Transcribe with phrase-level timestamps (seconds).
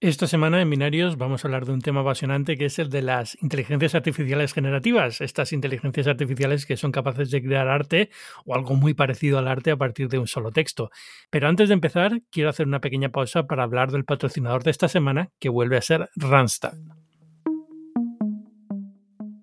[0.00, 3.02] Esta semana en Binarios vamos a hablar de un tema apasionante que es el de
[3.02, 8.08] las inteligencias artificiales generativas, estas inteligencias artificiales que son capaces de crear arte
[8.44, 10.92] o algo muy parecido al arte a partir de un solo texto.
[11.30, 14.86] Pero antes de empezar, quiero hacer una pequeña pausa para hablar del patrocinador de esta
[14.86, 16.74] semana, que vuelve a ser Randstad.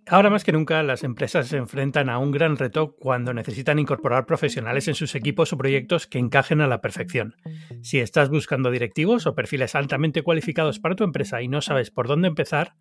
[0.08, 4.28] Ahora más que nunca, las empresas se enfrentan a un gran reto cuando necesitan incorporar
[4.28, 7.36] profesionales en sus equipos o proyectos que encajen a la perfección.
[7.82, 12.08] Si estás buscando directivos o perfiles altamente cualificados para tu empresa y no sabes por
[12.08, 12.76] dónde empezar,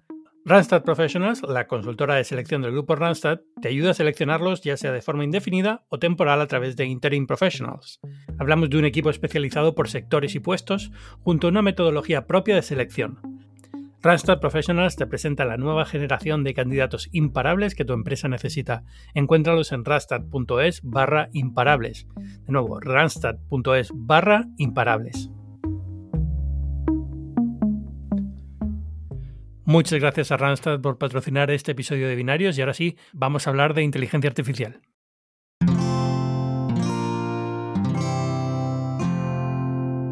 [0.45, 4.93] Randstad Professionals, la consultora de selección del grupo Randstad, te ayuda a seleccionarlos ya sea
[4.93, 8.01] de forma indefinida o temporal a través de Interim Professionals.
[8.39, 12.63] Hablamos de un equipo especializado por sectores y puestos, junto a una metodología propia de
[12.63, 13.44] selección
[14.05, 18.85] Randstad Professionals te presenta la nueva generación de candidatos imparables que tu empresa necesita.
[19.15, 22.07] Encuéntralos en randstad.es barra imparables.
[22.45, 25.31] De nuevo, randstad.es barra imparables.
[29.65, 33.51] Muchas gracias a Randstad por patrocinar este episodio de Binarios y ahora sí, vamos a
[33.51, 34.83] hablar de inteligencia artificial.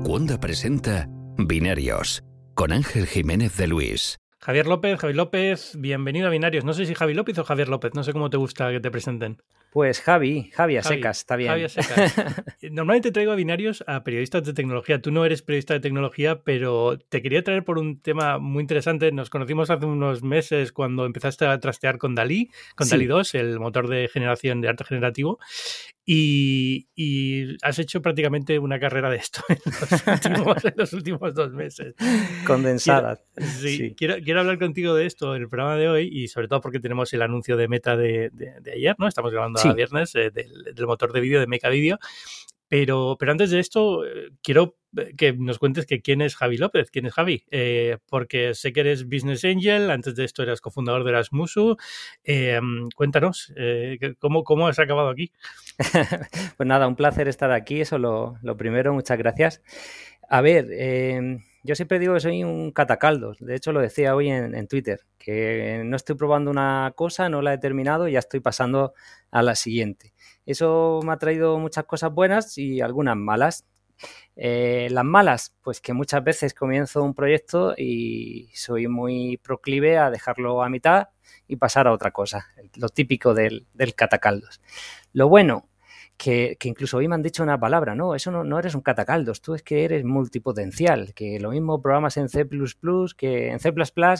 [0.02, 4.18] Cuando presenta Binarios con Ángel Jiménez de Luis.
[4.38, 6.64] Javier López, Javi López, bienvenido a Binarios.
[6.64, 8.90] No sé si Javi López o Javier López, no sé cómo te gusta que te
[8.90, 9.40] presenten.
[9.72, 11.50] Pues Javi, Javi a secas, está bien.
[11.50, 12.14] Javi a secas.
[12.62, 15.00] Normalmente traigo a binarios a periodistas de tecnología.
[15.00, 19.12] Tú no eres periodista de tecnología, pero te quería traer por un tema muy interesante.
[19.12, 23.60] Nos conocimos hace unos meses cuando empezaste a trastear con Dalí, con Dalí 2, el
[23.60, 25.38] motor de generación de arte generativo.
[26.04, 31.94] Y, has hecho prácticamente una carrera de esto en los últimos, dos meses.
[32.46, 33.20] Condensada.
[33.60, 36.60] sí, Quiero, quiero, hablar contigo de esto en el programa de hoy y sobre todo
[36.60, 39.06] porque tenemos el anuncio de meta de, de ayer, ¿no?
[39.06, 41.98] Estamos grabando viernes eh, del, motor de vídeo de Meca Video.
[42.72, 46.56] Pero, pero antes de esto, eh, quiero eh, que nos cuentes que quién es Javi
[46.56, 47.44] López, quién es Javi,
[48.08, 51.76] porque sé que eres Business Angel, antes de esto eras cofundador de Erasmusu.
[52.96, 53.52] cuéntanos,
[54.18, 55.32] ¿cómo, ¿cómo has acabado aquí?
[56.56, 59.60] pues nada, un placer estar aquí, eso lo, lo primero, muchas gracias.
[60.30, 60.64] A ver,
[61.62, 63.38] yo siempre digo que soy un catacaldos.
[63.38, 67.54] De hecho, lo decía hoy en, Twitter, que no estoy probando una cosa, no la
[67.54, 68.94] he terminado y ya estoy pasando
[69.30, 70.12] a la siguiente.
[70.44, 73.64] Eso me ha traído muchas cosas buenas y algunas malas.
[74.34, 80.10] Eh, las malas, pues que muchas veces comienzo un proyecto y soy muy proclive a
[80.10, 81.10] dejarlo a mitad
[81.46, 84.60] y pasar a otra cosa, lo típico del, del catacaldos.
[85.12, 85.68] Lo bueno,
[86.16, 89.54] que, incluso hoy me han dicho una palabra, no, eso no, eres un catacaldos, tú
[89.54, 92.46] es que eres multipotencial, que lo mismo programas en C
[93.16, 93.72] que en C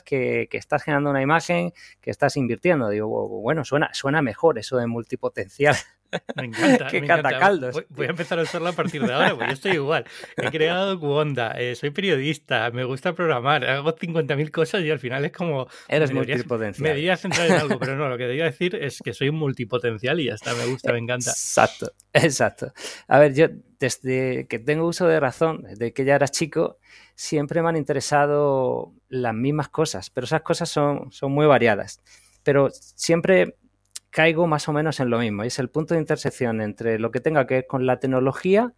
[0.04, 2.88] que, que estás generando una imagen, que estás invirtiendo.
[2.88, 5.76] Digo, bueno, suena, suena mejor eso de multipotencial.
[6.36, 6.88] Me encanta.
[6.88, 7.84] Qué catacaldos.
[7.88, 10.04] Voy, a empezar a usarlo a partir de ahora, porque yo estoy igual.
[10.36, 15.24] He creado Cuonda, eh, soy periodista, me gusta programar, hago 50.000 cosas y al final
[15.24, 15.68] es como.
[15.88, 16.82] Eres multipotencial.
[16.82, 20.20] Me debería centrar en algo, pero no, lo que debería decir es que soy multipotencial
[20.20, 21.30] y ya está, me gusta, me encanta.
[21.30, 22.72] Exacto, exacto.
[23.08, 26.78] A ver, yo desde que tengo uso de razón, desde que ya era chico,
[27.14, 32.00] siempre me han interesado las mismas cosas, pero esas cosas son, son muy variadas.
[32.42, 33.56] Pero siempre
[34.12, 35.42] caigo más o menos en lo mismo.
[35.42, 38.74] Es el punto de intersección entre lo que tenga que ver con la tecnología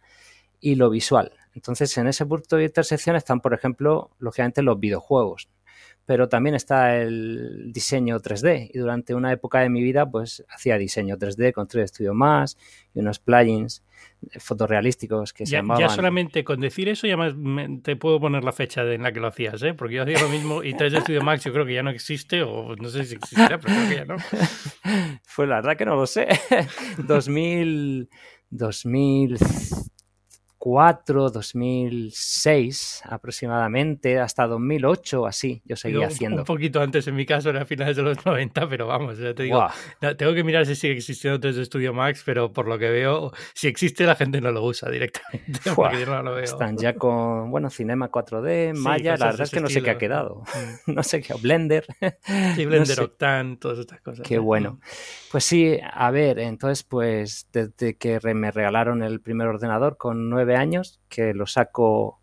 [0.59, 1.33] y lo visual.
[1.53, 5.49] Entonces, en ese punto de intersección están, por ejemplo, lógicamente los videojuegos
[6.05, 10.77] pero también está el diseño 3D y durante una época de mi vida pues hacía
[10.77, 12.57] diseño 3D con 3D Studio Más
[12.93, 13.83] y unos plugins
[14.37, 15.81] fotorrealísticos que se llamaban...
[15.81, 17.17] Ya solamente con decir eso ya
[17.83, 19.73] te puedo poner la fecha en la que lo hacías, ¿eh?
[19.73, 22.43] porque yo hacía lo mismo y 3D Studio Max yo creo que ya no existe
[22.43, 24.15] o no sé si existirá, pero creo que ya no.
[25.35, 26.27] Pues la verdad que no lo sé.
[26.97, 28.09] 2000...
[28.51, 29.37] 2000
[30.65, 36.41] 2004, 2006 aproximadamente, hasta 2008 así, yo seguía haciendo.
[36.41, 39.35] Un poquito antes, en mi caso era a finales de los 90, pero vamos, ya
[39.35, 39.67] te digo,
[40.17, 43.67] tengo que mirar si sigue existiendo 3D Studio Max, pero por lo que veo, si
[43.67, 46.43] existe la gente no lo usa directamente, porque yo no lo veo.
[46.43, 49.97] Están ya con, bueno, Cinema 4D, Maya, la verdad es que no sé qué ha
[49.99, 50.43] quedado,
[50.87, 50.91] mm.
[50.95, 51.85] no sé qué, Blender.
[52.55, 54.25] Sí, Blender, Octane, todas estas cosas.
[54.25, 54.79] Qué bueno.
[55.31, 61.01] Pues sí, a ver, entonces pues desde que me regalaron el primer ordenador con años,
[61.09, 62.19] que lo saco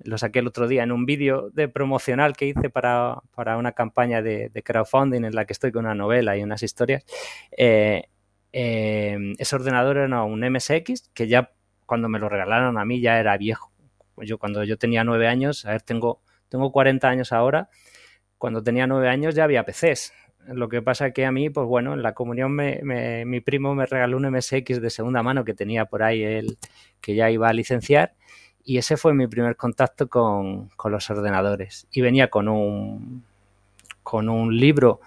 [0.00, 4.22] lo saqué el otro día en un vídeo de promocional que hice para, una campaña
[4.22, 7.04] de, crowdfunding en la que estoy con una novela y unas historias.
[7.56, 8.04] Eh,
[8.52, 11.52] eh, ese ordenador era un MSX que ya
[11.86, 13.72] cuando me lo regalaron a mí ya era viejo.
[14.18, 17.68] Yo cuando yo tenía nueve años, a ver, tengo, tengo 40 años ahora,
[18.38, 20.12] cuando tenía nueve años ya había PCs.
[20.48, 23.86] Lo que pasa que a mí, pues bueno, en la comunión me, mi primo me
[23.86, 26.58] regaló un MSX de segunda mano que tenía por ahí él,
[27.00, 28.14] que ya iba a licenciar.
[28.64, 31.86] Y ese fue mi primer contacto con, con los ordenadores.
[31.92, 33.24] Y venía con un,
[34.02, 35.00] con un libro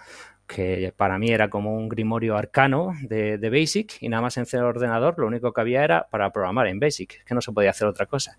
[0.48, 4.46] que para mí era como un grimorio arcano de, de, Basic y nada más en
[4.50, 7.72] el ordenador lo único que había era para programar en Basic, que no se podía
[7.72, 8.38] hacer otra cosa.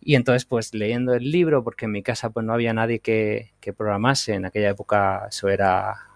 [0.00, 3.52] Y entonces pues leyendo el libro, porque en mi casa pues no había nadie que,
[3.60, 6.07] que programase, en aquella época eso era,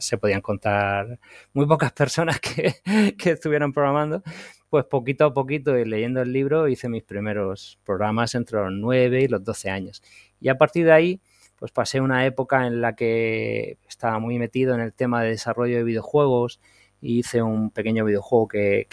[0.00, 1.18] se podían contar
[1.52, 2.74] muy pocas personas que,
[3.18, 4.22] que estuvieran programando,
[4.70, 9.22] pues poquito a poquito y leyendo el libro hice mis primeros programas entre los 9
[9.22, 10.02] y los 12 años.
[10.40, 11.20] Y a partir de ahí
[11.58, 15.76] pues pasé una época en la que estaba muy metido en el tema de desarrollo
[15.76, 16.60] de videojuegos.
[17.00, 18.86] Hice un pequeño videojuego que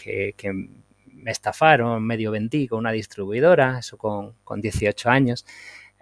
[1.22, 5.46] me estafaron, medio vendí con una distribuidora, eso con, con 18 años.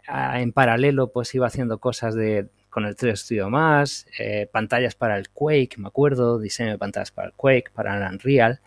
[0.07, 4.95] Ah, en paralelo, pues iba haciendo cosas de, con el 3 Studio más, eh, pantallas
[4.95, 8.61] para el Quake, me acuerdo, diseño de pantallas para el Quake, para el Unreal.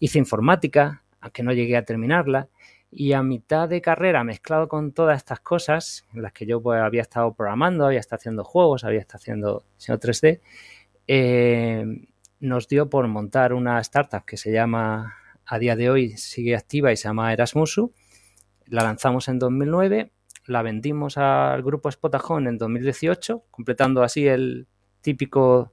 [0.00, 2.48] Hice informática, aunque no llegué a terminarla.
[2.90, 6.80] Y a mitad de carrera, mezclado con todas estas cosas, en las que yo pues,
[6.80, 10.40] había estado programando, había estado haciendo juegos, había estado haciendo diseño 3D,
[11.08, 11.84] eh,
[12.38, 15.16] nos dio por montar una startup que se llama,
[15.46, 17.92] a día de hoy sigue activa y se llama Erasmusu.
[18.66, 20.12] La lanzamos en 2009,
[20.46, 24.66] la vendimos al grupo Spotajón en 2018, completando así el
[25.00, 25.72] típico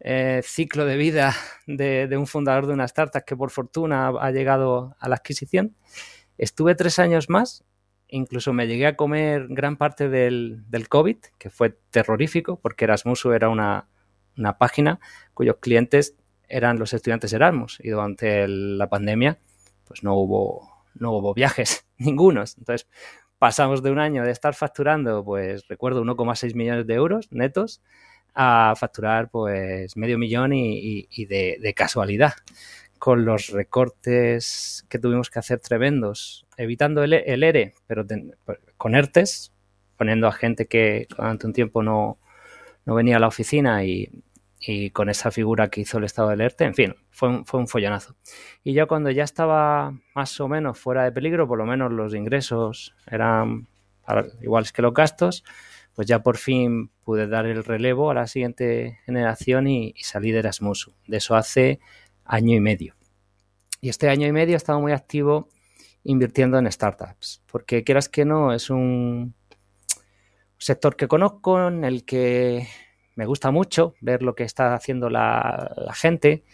[0.00, 1.34] eh, ciclo de vida
[1.66, 5.74] de, un fundador de una startup que por fortuna ha llegado a la adquisición.
[6.36, 7.64] Estuve tres años más,
[8.06, 13.48] incluso me llegué a comer gran parte del, COVID, que fue terrorífico, porque Erasmuso era
[13.48, 13.88] una,
[14.36, 15.00] una, página
[15.34, 16.16] cuyos clientes
[16.48, 19.38] eran los estudiantes Erasmus y durante la pandemia
[19.84, 22.56] pues no hubo, no hubo viajes, ningunos.
[22.56, 22.88] Entonces
[23.38, 27.82] pasamos de un año de estar facturando, pues recuerdo 1,6 millones de euros netos,
[28.34, 32.34] a facturar pues medio millón y, de, casualidad
[32.98, 38.34] con los recortes que tuvimos que hacer tremendos, evitando el, el ERE, pero ten,
[38.76, 39.52] con ERTES,
[39.96, 42.18] poniendo a gente que durante un tiempo no,
[42.86, 44.10] no venía a la oficina y,
[44.60, 47.60] y, con esa figura que hizo el estado del ERTE, en fin, fue un, fue
[47.60, 48.16] un follonazo.
[48.64, 52.14] Y ya cuando ya estaba más o menos fuera de peligro, por lo menos los
[52.14, 53.68] ingresos eran
[54.40, 55.44] iguales que los gastos,
[55.94, 60.30] pues ya por fin pude dar el relevo a la siguiente generación y, y salí
[60.30, 60.90] de Erasmus.
[61.06, 61.80] De eso hace
[62.24, 62.94] año y medio.
[63.80, 65.48] Y este año y medio he estado muy activo
[66.04, 69.34] invirtiendo en startups, porque quieras que no, es un
[70.56, 72.66] sector que conozco, en el que
[73.18, 76.44] me gusta mucho ver lo que está haciendo la, gente.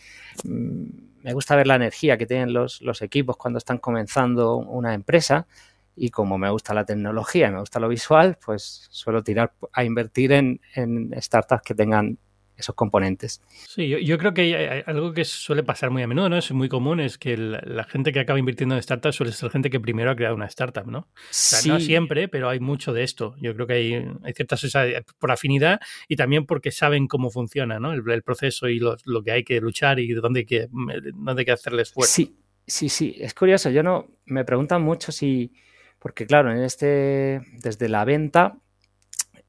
[0.44, 5.46] Me gusta ver la energía que tienen los, equipos cuando están comenzando una empresa.
[5.94, 9.84] Y como me gusta la tecnología y me gusta lo visual, pues suelo tirar a
[9.84, 12.18] invertir en startups que tengan
[12.56, 13.42] esos componentes.
[13.66, 16.36] Sí, yo, yo, creo que algo que suele pasar muy a menudo, ¿no?
[16.36, 19.50] Es muy común, es que la, la gente que acaba invirtiendo en startups suele ser
[19.50, 20.98] gente que primero ha creado una startup, ¿no?
[20.98, 21.68] O sea, sí.
[21.68, 23.34] no siempre, pero hay mucho de esto.
[23.40, 24.84] Yo creo que hay, hay ciertas esa,
[25.18, 27.92] por afinidad y también porque saben cómo funciona, ¿no?
[27.92, 31.40] El, el proceso y lo, lo, que hay que luchar y dónde hay que, dónde
[31.40, 32.12] hay que hacerle esfuerzo.
[32.12, 32.36] Sí,
[32.66, 33.16] sí, sí.
[33.18, 33.70] Es curioso.
[33.70, 35.52] Yo no, me preguntan mucho si,
[35.98, 38.58] porque claro, en este, desde la venta,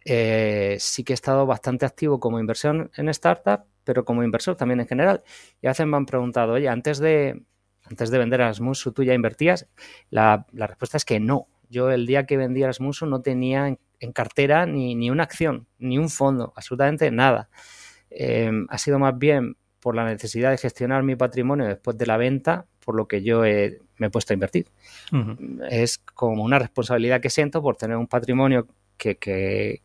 [0.05, 4.79] eh, sí que he estado bastante activo como inversión en startup, pero como inversor también
[4.79, 5.23] en general.
[5.61, 7.43] Y a veces me han preguntado, oye, antes de,
[7.83, 9.67] antes de vender Asmusu, ¿tú ya invertías?
[10.09, 11.47] La, la, respuesta es que no.
[11.69, 15.67] Yo el día que vendí Asmusu no tenía en, en cartera ni, ni, una acción,
[15.79, 17.49] ni un fondo, absolutamente nada.
[18.09, 22.17] Eh, ha sido más bien por la necesidad de gestionar mi patrimonio después de la
[22.17, 24.67] venta, por lo que yo he, me he puesto a invertir.
[25.11, 25.67] Uh -huh.
[25.69, 29.83] Es como una responsabilidad que siento por tener un patrimonio que, que,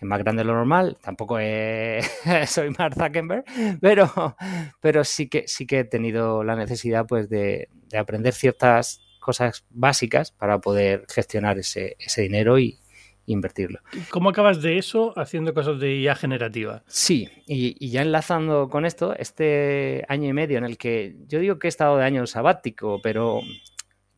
[0.00, 1.36] es más grande de lo normal, tampoco
[2.46, 3.44] soy Mark Zuckerberg,
[3.80, 4.36] pero,
[4.80, 9.66] pero sí, que, sí que he tenido la necesidad pues, de, de aprender ciertas cosas
[9.68, 12.78] básicas para poder gestionar ese, ese dinero y,
[13.26, 13.78] invertirlo.
[14.10, 16.82] ¿Cómo acabas de eso haciendo cosas de IA generativa?
[16.88, 21.38] Sí, y, y, ya enlazando con esto, este año y medio en el que yo
[21.38, 23.40] digo que he estado de año sabático, pero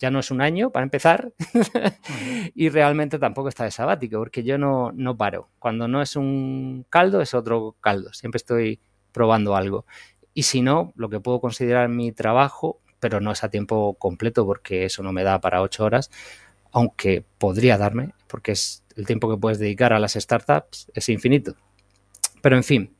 [0.03, 1.33] ya no es un año para empezar
[2.57, 5.49] y realmente tampoco está de sabático porque yo no, no paro.
[5.61, 8.13] Cuando no es un caldo es otro caldo.
[8.13, 8.81] Siempre estoy
[9.13, 9.87] probando algo.
[10.35, 14.45] Y si no, lo que puedo considerar mi trabajo, pero no es a tiempo completo
[14.45, 16.11] porque eso no me da para ocho horas,
[16.73, 21.55] aunque podría darme, porque es el tiempo que puedes dedicar a las startups es infinito.
[22.43, 22.97] Pero en fin,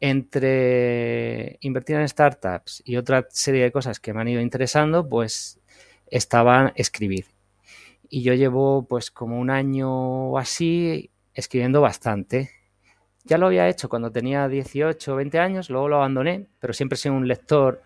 [0.00, 5.57] entre invertir en startups y otra serie de cosas que me han ido interesando, pues
[6.10, 7.26] estaba escribir.
[8.08, 12.50] Y yo llevo pues como un año o así escribiendo bastante.
[13.24, 16.98] Ya lo había hecho cuando tenía 18 o 20 años, luego lo abandoné, pero siempre
[17.04, 17.82] he un lector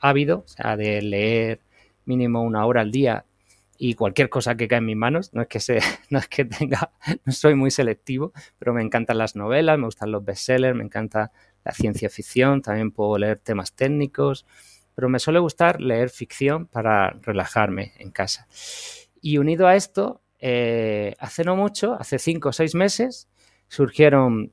[0.00, 1.60] ávido, o sea, de leer
[2.04, 3.24] mínimo una hora al día
[3.76, 5.32] y cualquier cosa que cae en mis manos.
[5.34, 6.92] No es que se, no es que tenga,
[7.24, 11.32] no soy muy selectivo, pero me encantan las novelas, me gustan los bestsellers, me encanta
[11.64, 14.46] la ciencia ficción, también puedo leer temas técnicos,
[14.94, 18.46] pero me suele gustar leer ficción para relajarme en casa.
[19.20, 23.28] Y unido a esto, eh, hace no mucho, hace cinco o seis meses,
[23.68, 24.52] surgieron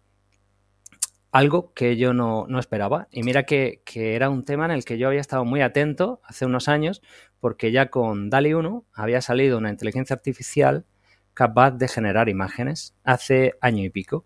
[1.31, 3.07] algo que yo no, esperaba.
[3.11, 6.21] Y mira que, que, era un tema en el que yo había estado muy atento
[6.23, 7.01] hace unos años,
[7.39, 10.85] porque ya con DALI 1 había salido una inteligencia artificial
[11.33, 14.25] capaz de generar imágenes hace año y pico,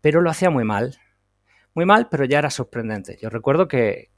[0.00, 0.98] pero lo hacía muy mal.
[1.74, 3.18] Muy mal, pero ya era sorprendente.
[3.20, 4.10] Yo recuerdo que,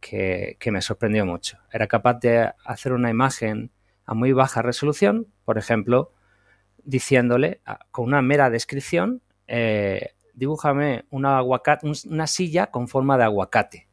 [0.67, 1.59] me sorprendió mucho.
[1.73, 3.71] Era capaz de hacer una imagen
[4.05, 6.13] a muy baja resolución, por ejemplo,
[6.85, 7.61] diciéndole
[7.91, 13.89] con una mera descripción, eh, dibújame una, aguacate, una silla con forma de aguacate.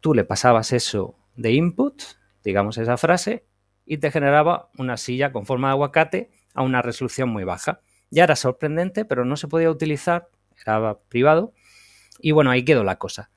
[0.00, 2.02] Tú le pasabas eso de input
[2.42, 3.46] digamos esa frase,
[3.84, 7.80] y te generaba una silla con forma de aguacate a una resolución muy baja.
[8.10, 10.28] Ya era sorprendente, pero no se podía utilizar,
[10.64, 11.52] era privado,
[12.22, 13.30] y bueno, ahí quedó la cosa.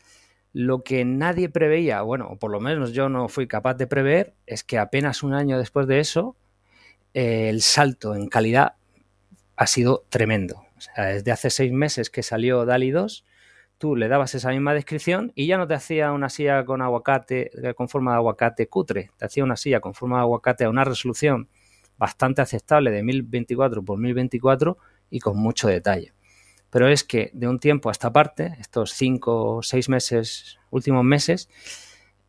[0.54, 4.64] Lo que nadie preveía, bueno, por lo menos yo no fui capaz de prever, es
[4.64, 6.38] que apenas un año después de eso,
[7.14, 8.76] eh, el salto en calidad
[9.58, 10.64] ha sido tremendo.
[10.78, 13.26] O sea, desde hace seis meses que salió DALI 2,
[13.78, 17.52] tú le dabas esa misma descripción y ya no te hacía una silla con aguacate,
[17.68, 20.70] eh, con forma de aguacate cutre, te hacía una silla con forma de aguacate a
[20.70, 21.50] una resolución
[21.98, 24.78] bastante aceptable de 1024 por 1024
[25.10, 26.15] y con mucho detalle.
[26.76, 31.06] Pero es que de un tiempo a esta parte, estos cinco o seis meses, últimos
[31.06, 31.48] meses,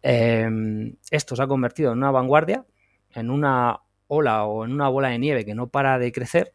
[0.03, 2.65] em, esto se ha convertido en una vanguardia,
[3.11, 6.55] en una ola o en una bola de nieve que no para de crecer.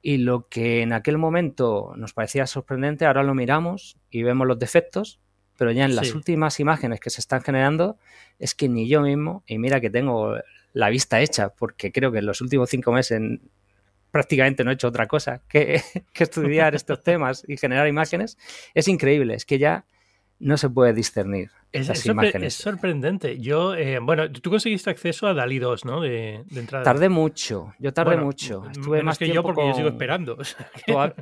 [0.00, 4.60] Y lo que en aquel momento nos parecía sorprendente, ahora lo miramos y vemos los
[4.60, 5.18] defectos,
[5.58, 7.98] pero ya en las últimas imágenes que se están generando
[8.38, 10.36] es que ni yo mismo, y mira que tengo
[10.72, 13.20] la vista hecha, porque creo que en los últimos cinco meses
[14.16, 15.82] prácticamente no he hecho otra cosa que,
[16.14, 18.38] que estudiar estos temas y generar imágenes,
[18.72, 19.84] es increíble, es que ya
[20.38, 21.50] no se puede discernir.
[21.72, 23.38] Es, sorprendente.
[23.38, 26.00] Yo, eh, bueno, tú conseguiste acceso a DALI 2, ¿no?
[26.00, 26.84] De, entrada.
[26.84, 28.64] Tardé mucho, yo tardé mucho.
[28.70, 30.36] Estuve más que yo porque yo sigo esperando.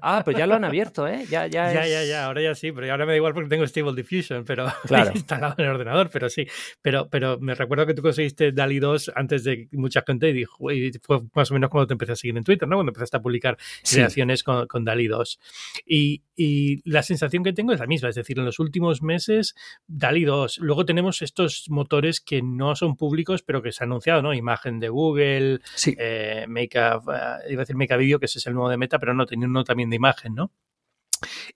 [0.00, 1.24] Ah, pues ya lo han abierto, ¿eh?
[1.28, 3.66] Ya, ya, ya, ya, ya, ahora ya sí, pero ahora me da igual porque tengo
[3.66, 5.10] Stable Diffusion, pero claro.
[5.14, 6.46] instalado en el ordenador, pero sí.
[6.82, 10.70] Pero, pero me recuerdo que tú conseguiste DALI 2 antes de mucha gente y, dijo,
[10.70, 12.76] y fue más o menos cuando te empecé a seguir en Twitter, ¿no?
[12.76, 13.56] Cuando empezaste a publicar
[13.90, 15.40] creaciones con, con DALI 2.
[15.86, 19.54] Y, y la sensación que tengo es la misma, es decir, en los últimos meses,
[19.86, 24.22] DALI 2 Luego tenemos estos motores que no son públicos, pero que se ha anunciado,
[24.22, 24.34] ¿no?
[24.34, 25.94] Imagen de Google, sí.
[25.98, 28.68] eh, Make a, uh, iba a decir Make a Video, que ese es el nuevo
[28.68, 30.52] de Meta, pero no, tenía uno también de imagen, ¿no?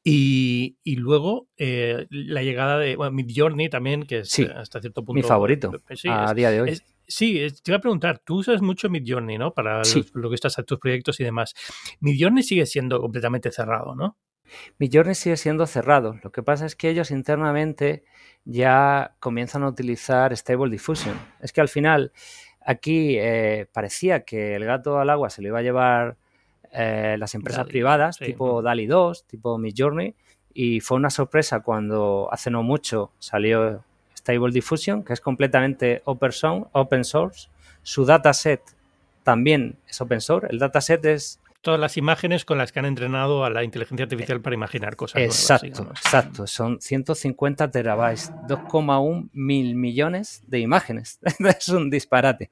[0.03, 5.15] Y, y, luego eh, la llegada de bueno, Midjourney también, que es hasta cierto punto.
[5.15, 6.79] Mi favorito sí, a día de hoy.
[7.07, 9.53] sí, te iba a preguntar, tú usas mucho Midjourney, ¿no?
[9.53, 9.83] Para
[10.15, 11.55] lo que estás a tus proyectos y demás.
[12.01, 14.17] Midjourney sigue siendo completamente cerrado, ¿no?
[14.78, 16.19] Midjourney sigue siendo cerrado.
[16.23, 18.05] Lo que pasa es que ellos internamente
[18.45, 21.19] ya comienzan a utilizar Stable Diffusion.
[21.40, 22.12] Es que al final
[22.64, 26.17] aquí eh, parecía que el gato al agua se lo iba a llevar
[26.73, 30.14] eh, las empresas privadas, tipo DALI 2, tipo Midjourney,
[30.52, 33.85] y fue una sorpresa cuando hace no mucho salió
[34.17, 37.49] Stable Diffusion, que es completamente open source.
[37.83, 38.61] Su dataset
[39.23, 40.49] también es open source.
[40.50, 44.41] El dataset es todas las imágenes con las que han entrenado a la inteligencia artificial
[44.41, 45.23] para imaginar cosas.
[45.23, 46.47] Exacto, nuevas, exacto.
[46.47, 51.19] Son 150 terabytes, 2,1 mil millones de imágenes.
[51.59, 52.50] es un disparate.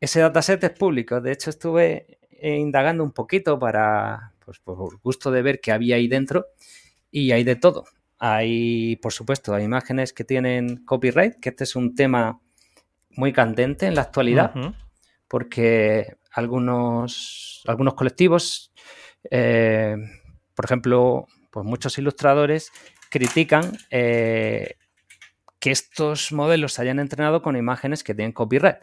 [0.00, 1.20] Ese dataset es público.
[1.20, 6.08] De hecho, estuve indagando un poquito para, pues, por gusto de ver qué había ahí
[6.08, 6.46] dentro
[7.10, 7.84] y hay de todo.
[8.18, 12.40] Hay, por supuesto, hay imágenes que tienen copyright, que este es un tema
[13.10, 14.52] muy candente en la actualidad,
[15.34, 18.72] porque algunos, algunos colectivos,
[19.32, 19.96] eh,
[20.54, 22.70] por ejemplo, pues muchos ilustradores
[23.10, 24.76] critican eh,
[25.58, 28.76] que estos modelos se hayan entrenado con imágenes que tienen copyright.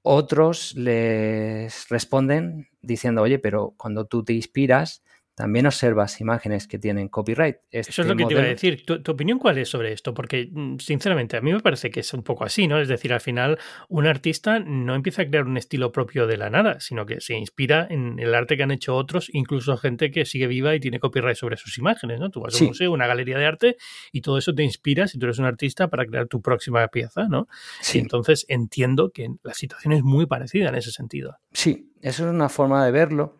[0.00, 5.02] Otros les responden diciendo, oye, pero cuando tú te inspiras,
[5.40, 7.56] también observas imágenes que tienen copyright.
[7.70, 8.84] Eso es lo que te iba a decir.
[8.84, 10.12] ¿Tu, opinión cuál es sobre esto?
[10.12, 12.78] Porque, mm, sinceramente, a mí me parece que es un poco así, ¿no?
[12.78, 16.50] Es decir, al final, un artista no empieza a crear un estilo propio de la
[16.50, 20.26] nada, sino que se inspira en el arte que han hecho otros, incluso gente que
[20.26, 22.28] sigue viva y tiene copyright sobre sus imágenes, ¿no?
[22.28, 23.76] Tú vas a un museo, una galería de arte,
[24.12, 27.28] y todo eso te inspira, si tú eres un artista, para crear tu próxima pieza,
[27.28, 27.48] ¿no?
[27.80, 27.98] Sí.
[27.98, 31.38] entonces entiendo que la situación es muy parecida en ese sentido.
[31.52, 33.38] Sí, eso es una forma de verlo.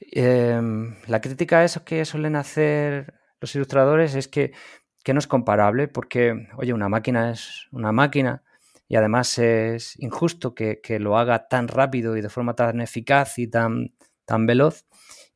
[0.00, 4.52] Em, la crítica a eso que suelen hacer los ilustradores es que,
[5.08, 8.42] no es comparable porque, oye, una máquina es una máquina
[8.88, 13.46] y además es injusto que, lo haga tan rápido y de forma tan eficaz y
[13.46, 14.84] tan, tan veloz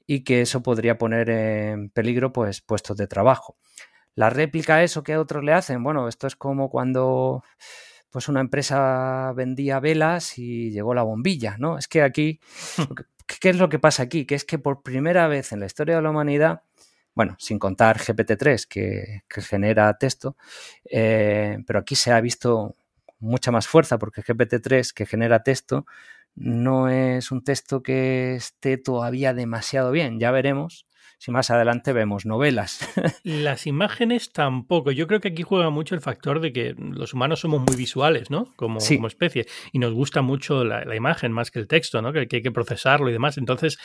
[0.07, 3.57] y que eso podría poner en peligro pues puestos de trabajo.
[4.17, 7.45] La réplica a eso que otros le hacen, bueno, esto es como cuando
[8.11, 11.79] pues una empresa vendía velas y llegó la bombilla, ¿no?
[11.79, 12.41] Es que aquí,
[13.39, 14.27] ¿qué es lo que pasa aquí?
[14.27, 16.63] Que es que por primera vez en la historia de la humanidad,
[17.15, 20.37] bueno, sin contar GPT-3 que, genera texto,
[20.85, 22.77] eh, pero aquí se ha visto
[23.19, 25.87] mucha más fuerza porque GPT-3 que genera texto
[26.35, 30.87] no es un texto que esté todavía demasiado bien, ya veremos
[31.21, 32.81] si más adelante vemos novelas.
[33.25, 34.91] Las imágenes tampoco.
[34.91, 38.31] Yo creo que aquí juega mucho el factor de que los humanos somos muy visuales,
[38.31, 38.47] ¿no?
[38.57, 39.47] Como, como especie.
[39.71, 42.15] Y nos gusta mucho la, imagen más que el texto, ¿no?
[42.15, 43.37] Que, hay que procesarlo y demás.
[43.37, 43.79] Entonces,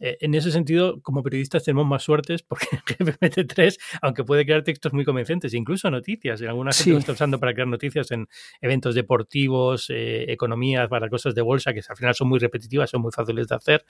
[0.00, 4.92] eh, en ese sentido, como periodistas tenemos más suertes porque GPT-3, aunque puede crear textos
[4.92, 6.40] muy convincentes, incluso noticias.
[6.40, 8.28] En algunas gente lo está usando para crear noticias en
[8.60, 13.02] eventos deportivos, eh, economías, para cosas de bolsa, que al final son muy repetitivas, son
[13.02, 13.84] muy fáciles de hacer.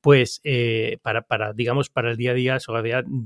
[0.00, 2.58] Pues eh, para, para, digamos, para el día a día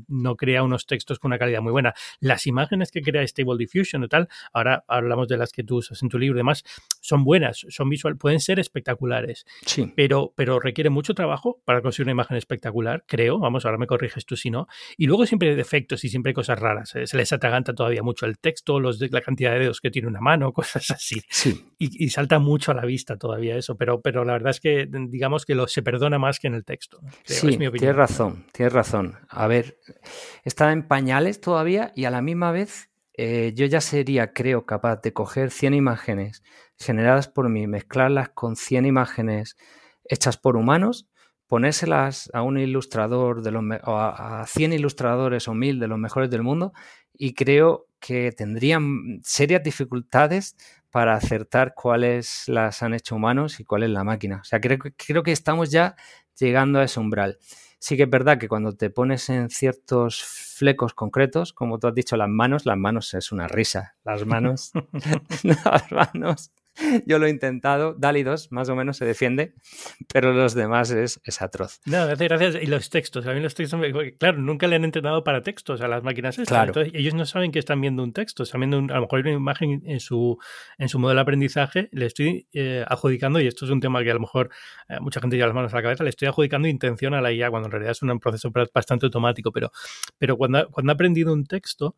[0.09, 1.95] no crea unos textos con una calidad muy buena.
[2.21, 6.03] Las imágenes que crea Stable Diffusion o tal, ahora hablamos de las que tú usas
[6.03, 6.65] en tu libro y demás,
[7.01, 9.93] son buenas, son visual, pueden ser espectaculares, sí.
[9.95, 14.25] pero, pero requiere mucho trabajo para conseguir una imagen espectacular, creo, vamos, ahora me corriges
[14.25, 17.17] tú si no, y luego siempre hay defectos y siempre hay cosas raras, eh, se
[17.17, 20.21] les atraganta todavía mucho el texto, los de, la cantidad de dedos que tiene una
[20.21, 21.65] mano, cosas así, sí.
[21.79, 25.45] y, salta mucho a la vista todavía eso, pero, pero la verdad es que digamos
[25.45, 27.01] que lo, se perdona más que en el texto.
[27.25, 29.19] sí, tienes razón, tienes razón.
[29.29, 29.79] A ver,
[30.45, 35.01] está en pañales todavía y a la misma vez eh, yo ya sería, creo, capaz
[35.03, 36.43] de coger 100 imágenes
[36.79, 39.57] generadas por mí, mezclarlas con 100 imágenes
[40.05, 41.09] hechas por humanos,
[41.47, 46.31] ponérselas a un ilustrador de los o a 100 ilustradores o 1000 de los mejores
[46.31, 46.73] del mundo
[47.13, 50.57] y creo que tendrían serias dificultades
[50.91, 54.41] para acertar cuáles las han hecho humanos y cuál es la máquina.
[54.43, 55.97] O sea, creo, creo que estamos ya
[56.39, 57.39] llegando a ese umbral.
[57.79, 61.95] Sí que es verdad que cuando te pones en ciertos flecos concretos, como tú has
[61.95, 63.97] dicho, las manos, las manos es una risa.
[64.05, 64.73] Las manos,
[65.43, 66.53] las manos
[67.07, 69.55] Yo lo he intentado, DALI 2 más o menos se defiende,
[70.13, 71.81] pero los demás es, atroz.
[71.87, 72.63] No, gracias.
[72.63, 73.81] Y los textos, a mí los textos,
[74.19, 76.49] claro, nunca le han entrenado para textos a las máquinas estas.
[76.49, 76.69] Claro.
[76.69, 79.33] Entonces, ellos no saben que están viendo un texto, están viendo a lo mejor una
[79.33, 80.39] imagen en su,
[80.79, 84.11] en su modelo de aprendizaje, le estoy eh, adjudicando, y esto es un tema que
[84.11, 84.51] a lo mejor
[84.89, 87.33] eh, mucha gente lleva las manos a la cabeza, le estoy adjudicando intención a la
[87.33, 89.71] IA cuando en realidad es un proceso bastante automático, pero,
[90.19, 91.97] pero cuando, cuando ha aprendido un texto,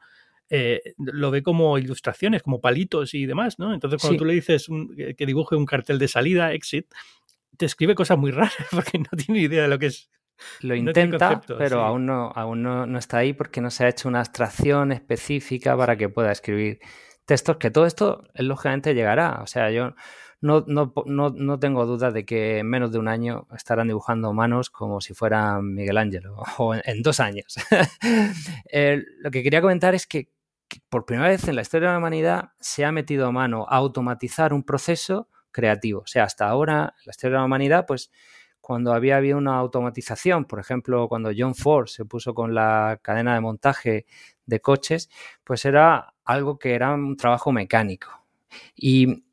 [0.49, 3.75] eh, lo ve como ilustraciones, como palitos y demás, ¿no?
[3.75, 4.69] Entonces cuando tú le dices
[5.17, 6.87] que dibuje un cartel de salida, exit,
[7.57, 10.11] te escribe cosas muy raras porque no tiene idea de lo que es.
[10.61, 14.21] Lo intenta, pero aún, no, aún no, está ahí porque no se ha hecho una
[14.21, 16.79] abstracción específica para que pueda escribir
[17.25, 19.41] textos, que todo esto lógicamente llegará.
[19.43, 19.95] O sea, yo
[20.43, 24.69] no, no, no, tengo duda de que en menos de un año estarán dibujando manos
[24.69, 26.25] como si fueran Miguel Ángel
[26.59, 27.57] o en, dos años.
[29.23, 30.29] lo que quería comentar es que
[30.89, 34.53] por primera vez en la historia de la humanidad se ha metido a mano automatizar
[34.53, 36.01] un proceso creativo.
[36.01, 38.11] O sea, hasta ahora, en la historia de la humanidad, pues
[38.61, 43.35] cuando había habido una automatización, por ejemplo, cuando John Ford se puso con la cadena
[43.35, 44.07] de montaje
[44.45, 45.09] de coches,
[45.45, 48.27] pues era algo que era un trabajo mecánico.
[48.75, 49.25] Y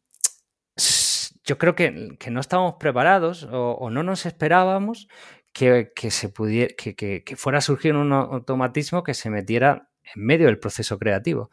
[1.44, 1.92] yo creo que,
[2.30, 5.08] no estábamos preparados o, no nos esperábamos
[5.52, 10.60] que, se pudiera, que, fuera a surgir un automatismo que se metiera en medio del
[10.60, 11.50] proceso creativo.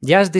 [0.00, 0.30] Ya es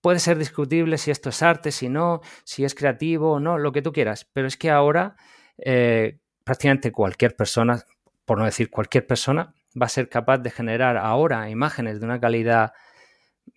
[0.00, 3.72] puede ser discutible si esto es arte, si no, si es creativo o no, lo
[3.72, 5.16] que tú quieras, pero es que ahora
[5.58, 7.82] eh, prácticamente cualquier persona,
[8.24, 12.20] por no decir cualquier persona, va a ser capaz de generar ahora imágenes de una
[12.20, 12.72] calidad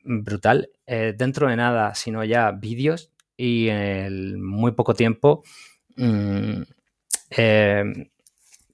[0.04, 5.44] brutal, eh, dentro de nada, sino ya vídeos y en muy poco tiempo
[5.96, 6.62] mm,
[7.38, 7.84] eh,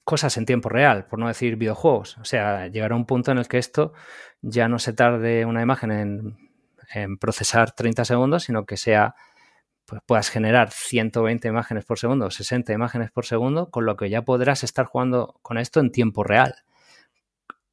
[0.02, 2.16] cosas en tiempo real, por no decir videojuegos.
[2.18, 3.92] O sea, llegará un punto en el que esto
[4.46, 5.90] ya no se tarde una imagen
[6.94, 9.14] en, procesar 30 segundos, sino que sea
[9.86, 14.22] pues puedas generar 120 imágenes por segundo, 60 imágenes por segundo, con lo que ya
[14.22, 16.54] podrás estar jugando con esto en tiempo real.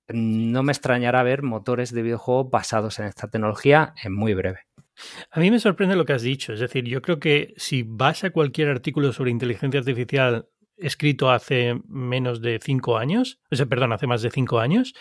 [0.07, 4.67] No me extrañará ver motores de videojuegos basados en esta tecnología en muy breve.
[5.31, 6.53] A mí me sorprende lo que has dicho.
[6.53, 11.79] Es decir, yo creo que si vas a cualquier artículo sobre inteligencia artificial escrito hace
[11.87, 14.93] menos de cinco años, o sea, perdón, hace más de cinco años,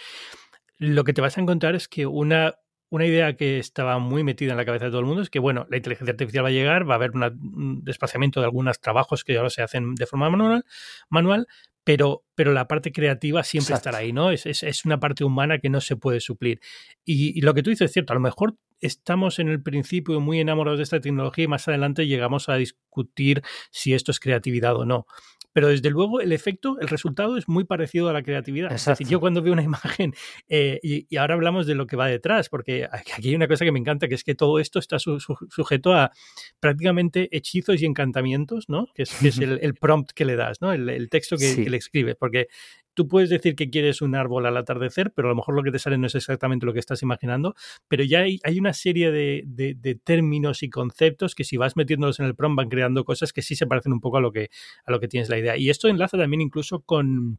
[0.82, 2.56] lo que te vas a encontrar es que una,
[2.90, 5.38] una idea que estaba muy metida en la cabeza de todo el mundo es que,
[5.38, 9.22] bueno, la inteligencia artificial va a llegar, va a haber un desplazamiento de algunos trabajos
[9.22, 10.64] que ahora se hacen de forma manual,
[11.08, 11.46] manual
[11.84, 14.30] pero, pero la parte creativa siempre estará ahí, ¿no?
[14.30, 16.60] Es, es, una parte humana que no se puede suplir.
[17.04, 20.20] Y, y, lo que tú dices es cierto, a lo mejor estamos en el principio
[20.20, 24.76] muy enamorados de esta tecnología y más adelante llegamos a discutir si esto es creatividad
[24.76, 25.06] o no
[25.52, 28.72] pero desde luego el efecto, el resultado es muy parecido a la creatividad.
[28.72, 30.14] Es decir, yo cuando veo una imagen,
[30.48, 33.72] eh, y, ahora hablamos de lo que va detrás, porque aquí hay una cosa que
[33.72, 36.10] me encanta, que es que todo esto está sujeto a
[36.60, 38.86] prácticamente hechizos y encantamientos, ¿no?
[38.94, 40.72] Que es, el, prompt que le das, ¿no?
[40.72, 42.48] El, texto que, que, le escribes, porque
[42.94, 45.70] tú puedes decir que quieres un árbol al atardecer, pero a lo mejor lo que
[45.70, 47.54] te sale no es exactamente lo que estás imaginando,
[47.88, 52.26] pero ya hay, una serie de, de, términos y conceptos que si vas metiéndolos en
[52.26, 54.50] el prompt van creando cosas que sí se parecen un poco a lo que,
[54.84, 55.56] a lo que tienes la idea.
[55.56, 57.38] Y esto enlaza también incluso con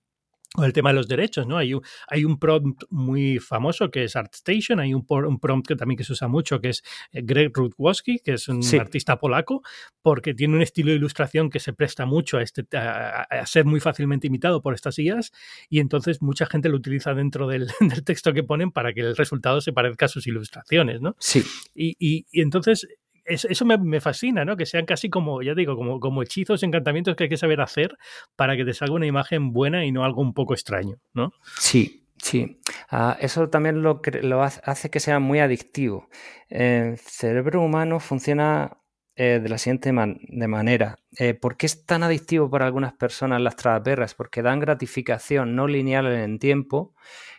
[0.53, 1.57] con el tema de los derechos, ¿no?
[1.57, 5.75] Hay un, hay un prompt muy famoso que es ArtStation, hay un, un prompt que
[5.75, 9.63] también que se usa mucho que es eh, Greg Rutkowski, que es un artista polaco,
[10.03, 13.79] porque tiene un estilo de ilustración que se presta mucho a, este, a, ser muy
[13.79, 15.31] fácilmente imitado por estas ideas
[15.69, 19.15] y entonces mucha gente lo utiliza dentro del, del, texto que ponen para que el
[19.15, 21.15] resultado se parezca a sus ilustraciones, ¿no?
[21.19, 21.43] Sí.
[21.73, 22.87] Y, y, y entonces
[23.25, 24.57] eso me, fascina, ¿no?
[24.57, 27.97] Que sean casi como, ya digo, como, como hechizos, encantamientos que hay que saber hacer
[28.35, 31.31] para que te salga una imagen buena y no algo un poco extraño, ¿no?
[31.57, 32.59] Sí, sí.
[32.89, 36.09] Ah, eso también lo, lo, hace que sea muy adictivo.
[36.49, 38.77] El cerebro humano funciona
[39.15, 40.97] eh, de la siguiente de manera.
[41.19, 44.15] Eh, ¿Por qué es tan adictivo para algunas personas las tragaperras?
[44.15, 46.95] Porque dan gratificación no lineal en tiempo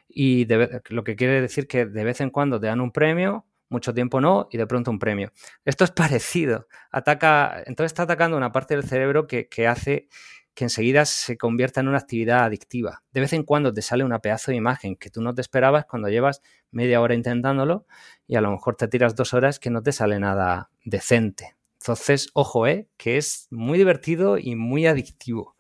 [0.09, 0.47] y
[0.89, 4.21] lo que quiere decir que de vez en cuando te dan un premio mucho tiempo
[4.21, 5.33] no y de pronto un premio.
[5.65, 6.69] Esto es parecido.
[6.91, 10.09] Ataca, entonces está atacando una parte del cerebro que, hace
[10.55, 13.03] que enseguida se convierta en una actividad adictiva.
[13.13, 15.85] De vez en cuando te sale una pedazo de imagen que tú no te esperabas
[15.85, 17.87] cuando llevas media hora intentándolo
[18.29, 21.57] y a lo mejor te tiras dos horas que no te sale nada decente.
[21.81, 22.89] Entonces, ojo, ¿eh?
[22.97, 25.54] que es muy divertido y muy adictivo.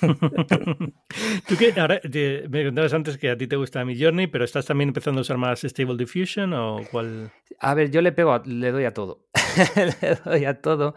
[1.48, 4.88] Tú que me contabas antes que a ti te gusta mi Journey, pero estás también
[4.88, 7.30] empezando a usar más Stable Diffusion o cuál?
[7.60, 9.26] A ver, yo le pego, le doy a todo.
[10.00, 10.94] le doy a todo.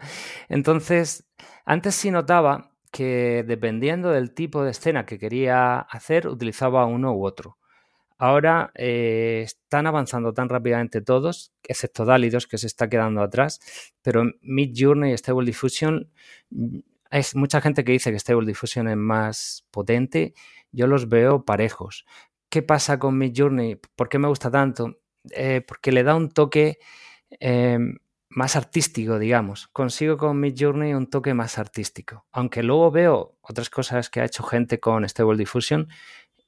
[0.48, 1.26] Entonces,
[1.64, 7.24] antes sí notaba que dependiendo del tipo de escena que quería hacer, utilizaba uno u
[7.24, 7.58] otro.
[8.18, 13.58] Ahora eh, están avanzando tan rápidamente todos, excepto Dálidos, que se está quedando atrás,
[14.00, 16.08] pero Mid Journey y Stable Diffusion
[17.12, 20.32] hay mucha gente que dice que Stable Diffusion es más potente.
[20.72, 22.06] Yo los veo parejos.
[22.48, 23.78] ¿Qué pasa con Mid Journey?
[23.94, 24.98] ¿Por qué me gusta tanto?
[25.30, 26.78] Eh, porque le da un toque
[27.38, 27.78] eh,
[28.30, 29.68] más artístico, digamos.
[29.68, 32.24] Consigo con Mid Journey un toque más artístico.
[32.32, 35.88] Aunque luego veo otras cosas que ha hecho gente con Stable Diffusion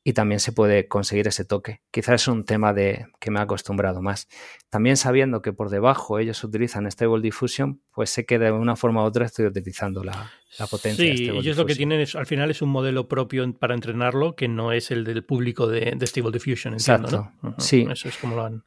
[0.07, 1.81] y también se puede conseguir ese toque.
[1.91, 4.29] Quizás es un tema de que me ha acostumbrado más.
[4.69, 9.03] También sabiendo que por debajo ellos utilizan Stable Diffusion, pues sé que de una forma
[9.03, 10.31] u otra estoy utilizando la,
[10.71, 11.17] potencia.
[11.17, 14.47] Sí, ellos lo que tienen es, al final es un modelo propio para entrenarlo que
[14.47, 16.75] no es el del público de, Stable Diffusion.
[16.75, 17.33] Exacto.
[17.57, 17.87] Sí.
[17.91, 18.63] Eso es como lo han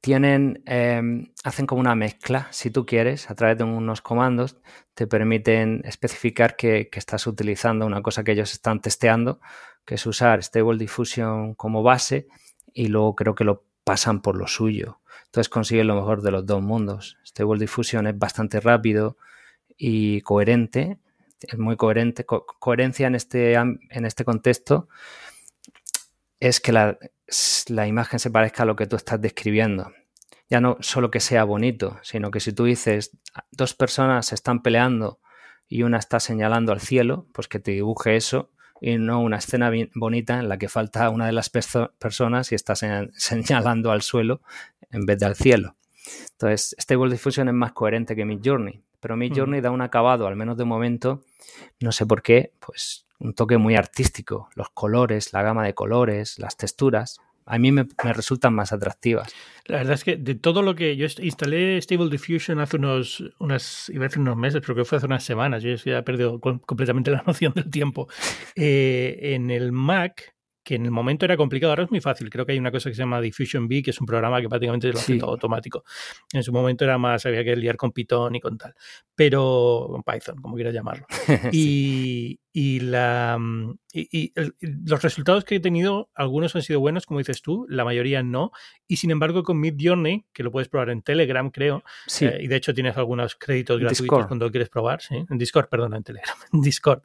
[0.00, 4.56] tienen, em, hacen como una mezcla, si tú quieres, a través de unos comandos,
[4.94, 9.40] te permiten especificar que, estás utilizando una cosa que ellos están testeando,
[9.84, 12.28] que es usar Stable Diffusion como base
[12.72, 15.00] y luego creo que lo pasan por lo suyo.
[15.26, 17.18] Entonces consiguen lo mejor de los dos mundos.
[17.24, 19.16] Stable Diffusion es bastante rápido
[19.76, 20.98] y coherente,
[21.40, 22.24] es muy coherente.
[22.24, 24.88] coherencia en este, en este contexto
[26.38, 26.98] es que la,
[27.68, 29.92] la imagen se parezca a lo que tú estás describiendo.
[30.48, 33.16] Ya no solo que sea bonito, sino que si tú dices
[33.52, 35.20] dos personas se están peleando
[35.68, 39.70] y una está señalando al cielo, pues que te dibuje eso y no una escena
[39.94, 42.74] bonita en la que falta una de las personas y está
[43.12, 44.40] señalando al suelo
[44.90, 45.76] en vez de al cielo.
[46.32, 50.26] Entonces, Stable Diffusion es más coherente que Mid Journey, pero Mid Journey da un acabado,
[50.26, 51.22] al menos de momento,
[51.80, 54.48] no sé por qué, pues un toque muy artístico.
[54.54, 59.34] Los colores, la gama de colores, las texturas, a mí me, resultan más atractivas.
[59.66, 63.88] La verdad es que de todo lo que yo instalé Stable Diffusion hace unos, unas,
[63.90, 67.10] iba a unos meses, pero que fue hace unas semanas, yo ya he perdido completamente
[67.10, 68.08] la noción del tiempo.
[68.56, 72.28] Eh, en el Mac, que en el momento era complicado, ahora es muy fácil.
[72.28, 74.48] Creo que hay una cosa que se llama Diffusion B, que es un programa que
[74.48, 75.84] prácticamente lo hace todo automático.
[76.32, 78.74] En su momento era más, había que liar con Python y con tal,
[79.14, 81.06] pero con Python, como quieras llamarlo.
[81.52, 83.38] Y, y, la,
[83.92, 88.22] y, los resultados que he tenido, algunos han sido buenos, como dices tú, la mayoría
[88.22, 88.50] no.
[88.86, 91.82] Y sin embargo, con Mid Journey, que lo puedes probar en Telegram, creo,
[92.20, 95.24] eh, y de hecho tienes algunos créditos gratuitos cuando lo quieres probar, ¿sí?
[95.28, 97.02] en Discord, perdón, en Telegram, en Discord.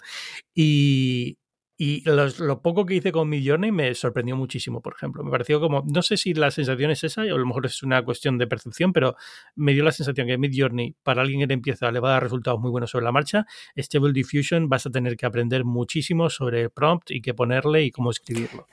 [0.54, 1.38] Y,
[1.78, 5.24] Y lo poco que hice con mi Journey me sorprendió muchísimo, por ejemplo.
[5.24, 7.84] Me pareció como, no sé si la sensación es esa, o a lo mejor es
[7.84, 9.18] una cuestión de percepción, pero
[9.56, 12.24] me dio la sensación que Mid Journey, para alguien que empieza, le va a dar
[12.24, 13.46] resultados muy buenos sobre la marcha.
[13.76, 18.12] Stable Diffusion vas a tener que aprender muchísimo sobre prompt y qué ponerle y cómo
[18.12, 18.68] escribirlo.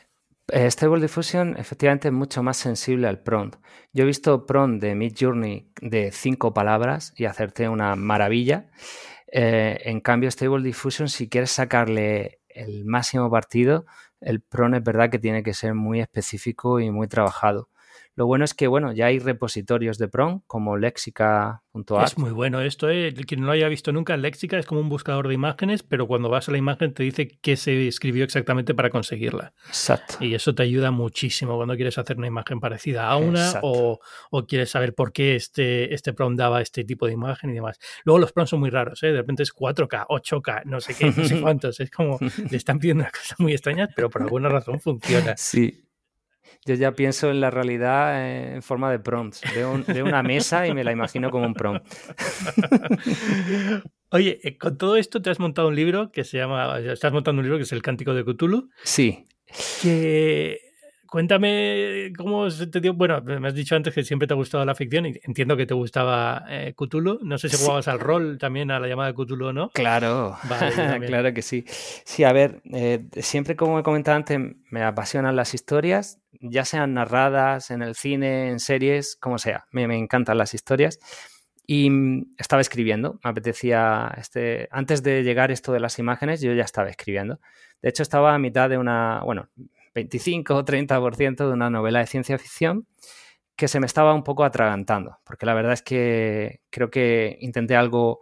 [0.48, 3.56] Stable Diffusion efectivamente es mucho más sensible al prompt.
[3.92, 8.68] Yo he visto prompt de Mid Journey de cinco palabras y hacerte una maravilla.
[9.34, 13.86] Eh, en cambio, Stable Diffusion, si quieres sacarle el máximo partido,
[14.20, 17.68] el PRON es verdad que tiene que ser muy específico y muy trabajado.
[18.14, 22.06] Lo bueno es que, bueno, ya hay repositorios de PROM como lexica.art.
[22.06, 23.14] Es muy bueno esto, ¿eh?
[23.26, 26.28] Quien no lo haya visto nunca, Lexica es como un buscador de imágenes, pero cuando
[26.28, 29.54] vas a la imagen te dice qué se escribió exactamente para conseguirla.
[29.66, 30.16] Exacto.
[30.20, 33.98] Y eso te ayuda muchísimo cuando quieres hacer una imagen parecida a una o,
[34.46, 37.78] quieres saber por qué este, este PROM daba este tipo de imagen y demás.
[38.04, 39.06] Luego los PROMs son muy raros, ¿eh?
[39.08, 41.80] De repente es 4K, 8K, no sé qué, no sé cuántos.
[41.80, 42.18] Es como,
[42.50, 45.34] le están pidiendo unas cosas muy extrañas, pero por alguna razón funciona.
[45.38, 45.82] Sí,
[46.64, 49.42] yo ya pienso en la realidad en forma de prompts.
[49.54, 51.86] Veo, una mesa y me la imagino como un prompt.
[54.10, 57.40] Oye, eh, con todo esto te has montado un libro que se llama, estás montando
[57.40, 58.68] un libro que es El Cántico de Cthulhu.
[58.84, 59.24] Sí.
[59.80, 60.71] Que
[61.12, 62.94] Cuéntame cómo se te dio.
[62.94, 65.66] Bueno, me has dicho antes que siempre te ha gustado la ficción y entiendo que
[65.66, 67.18] te gustaba eh, Cthulhu.
[67.20, 69.68] No sé si jugabas al rol también, a la llamada de Cthulhu o no.
[69.74, 70.38] Claro,
[71.06, 71.66] claro que sí.
[71.66, 76.94] Sí, a ver, eh, siempre como he comentado antes, me apasionan las historias, ya sean
[76.94, 79.66] narradas en el cine, en series, como sea.
[79.70, 80.98] Me, me encantan las historias.
[81.66, 86.54] Y mm, estaba escribiendo, me apetecía, este, antes de llegar esto de las imágenes, yo
[86.54, 87.38] ya estaba escribiendo.
[87.82, 89.50] De hecho, estaba a mitad de una, bueno,
[89.94, 92.86] 25 o 30% de una novela de ciencia ficción
[93.56, 97.76] que se me estaba un poco atragantando, porque la verdad es que creo que intenté
[97.76, 98.20] algo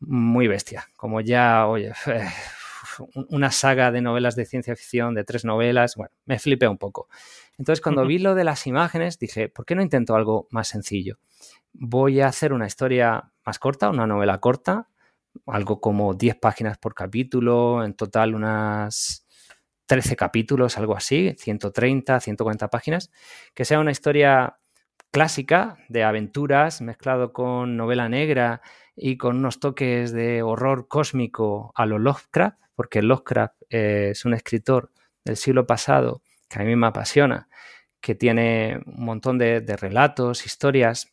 [0.00, 1.92] muy bestia, como ya, oye,
[3.30, 7.08] una saga de novelas de ciencia ficción, de tres novelas, bueno, me flipé un poco.
[7.58, 11.18] Entonces, cuando vi lo de las imágenes, dije, ¿por qué no intento algo más sencillo?
[11.72, 14.88] Voy a hacer una historia más corta, una novela corta,
[15.46, 19.26] algo como 10 páginas por capítulo, en total unas
[19.90, 23.10] 13 capítulos, algo así, 130, 140 páginas,
[23.54, 24.60] que sea una historia
[25.10, 28.62] clásica de aventuras mezclado con novela negra
[28.94, 34.92] y con unos toques de horror cósmico a lo Lovecraft, porque Lovecraft es un escritor
[35.24, 37.48] del siglo pasado que a mí me apasiona,
[38.00, 41.10] que tiene un montón de, relatos, historias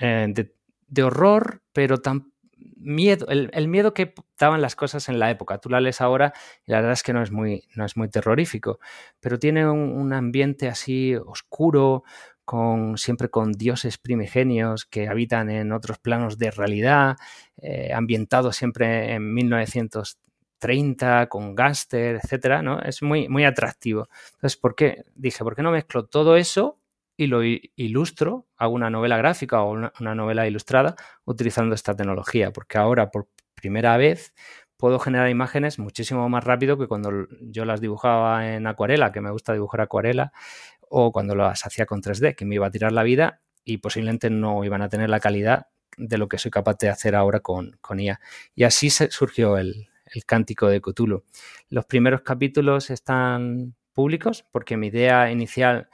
[0.00, 2.32] eh, de, horror, pero tan
[2.76, 5.58] miedo, el, miedo que daban las cosas en la época.
[5.58, 6.32] Tú la lees ahora
[6.66, 8.78] y la verdad es que no es muy, no es muy terrorífico,
[9.20, 12.04] pero tiene un, ambiente así oscuro,
[12.44, 17.16] con, siempre con dioses primigenios que habitan en otros planos de realidad,
[17.56, 22.80] eh, ambientado siempre en 1930, con gángster, etcétera, ¿no?
[22.80, 24.08] Es muy, muy atractivo.
[24.34, 25.04] Entonces, ¿por qué?
[25.14, 26.78] Dije, ¿por qué no mezclo todo eso
[27.16, 32.78] y lo ilustro, hago una novela gráfica o una, novela ilustrada utilizando esta tecnología, porque
[32.78, 34.34] ahora por primera vez
[34.76, 39.30] puedo generar imágenes muchísimo más rápido que cuando yo las dibujaba en acuarela, que me
[39.30, 40.32] gusta dibujar acuarela,
[40.80, 44.28] o cuando las hacía con 3D, que me iba a tirar la vida y posiblemente
[44.30, 47.78] no iban a tener la calidad de lo que soy capaz de hacer ahora con,
[47.80, 48.20] con IA.
[48.54, 51.24] Y así surgió el, el cántico de Cthulhu.
[51.68, 55.88] Los primeros capítulos están públicos porque mi idea inicial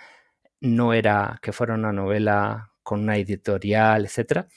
[0.60, 4.48] no era que fuera una novela con una editorial, etcétera,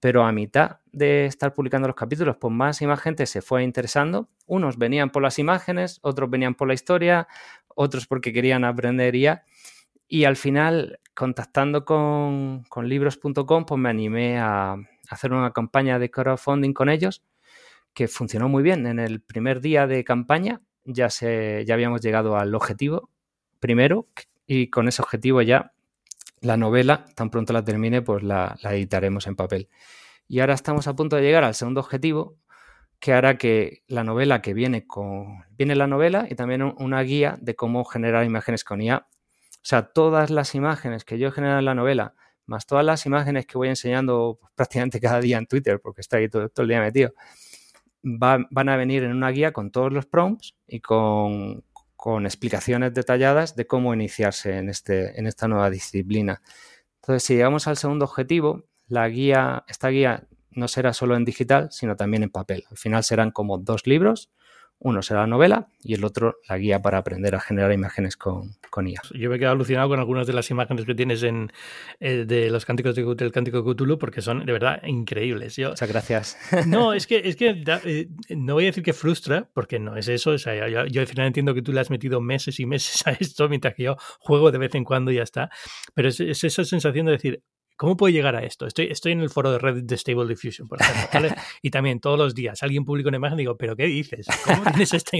[0.00, 3.64] pero a mitad de estar publicando los capítulos, pues más y más gente se fue
[3.64, 4.28] interesando.
[4.46, 7.26] Unos venían por las imágenes, otros venían por la historia,
[7.74, 9.16] otros porque querían aprender.
[10.06, 14.76] Y al final, contactando con, libros.com, pues me animé a
[15.10, 17.24] hacer una campaña de crowdfunding con ellos,
[17.92, 18.86] que funcionó muy bien.
[18.86, 23.10] En el primer día de campaña ya, se, ya habíamos llegado al objetivo
[23.58, 24.06] primero,
[24.48, 25.72] y con ese objetivo ya
[26.40, 29.68] la novela, tan pronto la termine, pues la, editaremos en papel.
[30.26, 32.36] Y ahora estamos a punto de llegar al segundo objetivo,
[32.98, 37.36] que hará que la novela que viene con viene la novela y también una guía
[37.40, 39.06] de cómo generar imágenes con IA.
[39.06, 42.14] O sea, todas las imágenes que yo he generado en la novela,
[42.46, 46.28] más todas las imágenes que voy enseñando prácticamente cada día en Twitter, porque está ahí
[46.28, 47.12] todo, el día metido,
[48.02, 51.64] van a venir en una guía con todos los prompts y con,
[52.08, 56.40] con explicaciones detalladas de cómo iniciarse en, este, en esta nueva disciplina.
[57.02, 61.68] Entonces, si llegamos al segundo objetivo, la guía, esta guía no será solo en digital,
[61.70, 62.64] sino también en papel.
[62.70, 64.30] Al final serán como dos libros,
[64.80, 68.54] Uno será la novela y el otro la guía para aprender a generar imágenes con,
[68.70, 69.00] con IA.
[69.12, 71.50] Yo me he quedado alucinado con algunas de las imágenes que tienes en
[71.98, 75.56] eh, de los cánticos de, del cántico de Cthulhu porque son de verdad increíbles.
[75.56, 76.38] Yo, Muchas gracias.
[76.66, 80.08] No, es que, es que eh, no voy a decir que frustra, porque no es
[80.08, 80.30] eso.
[80.30, 83.02] O sea, yo, yo, al final entiendo que tú le has metido meses y meses
[83.06, 85.50] a esto, mientras que yo juego de vez en cuando y ya está.
[85.94, 87.42] Pero es, es esa sensación de decir,
[87.78, 88.66] ¿Cómo puedo llegar a esto?
[88.66, 91.34] Estoy, estoy en el foro de Reddit de Stable Diffusion, por ejemplo, ¿vale?
[91.62, 94.26] y también todos los días alguien publica una imagen y digo, ¿pero qué dices?
[94.44, 95.16] ¿Cómo tienes esta,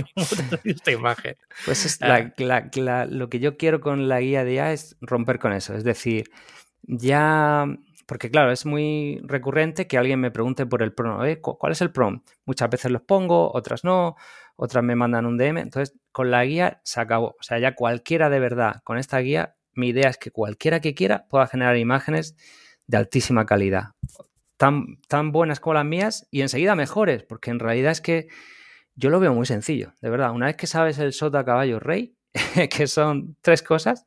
[0.64, 1.36] esta imagen?
[1.64, 4.96] Pues es la, la, la, lo que yo quiero con la guía de IA es
[5.00, 5.74] romper con eso.
[5.74, 6.30] Es decir,
[6.82, 7.64] ya
[8.08, 11.24] porque claro, es muy recurrente que alguien me pregunte por el prom.
[11.26, 11.40] ¿eh?
[11.42, 12.22] ¿Cuál es el prom?
[12.46, 14.16] Muchas veces los pongo, otras no,
[14.56, 15.58] otras me mandan un DM.
[15.58, 17.36] Entonces, con la guía se acabó.
[17.38, 20.94] O sea, ya cualquiera de verdad con esta guía mi idea es que cualquiera que
[20.94, 22.36] quiera pueda generar imágenes
[22.86, 23.92] de altísima calidad,
[24.56, 28.28] tan, tan buenas como las mías y enseguida mejores, porque en realidad es que
[28.96, 30.32] yo lo veo muy sencillo, de verdad.
[30.32, 32.16] Una vez que sabes el sota caballo rey,
[32.70, 34.06] que son tres cosas,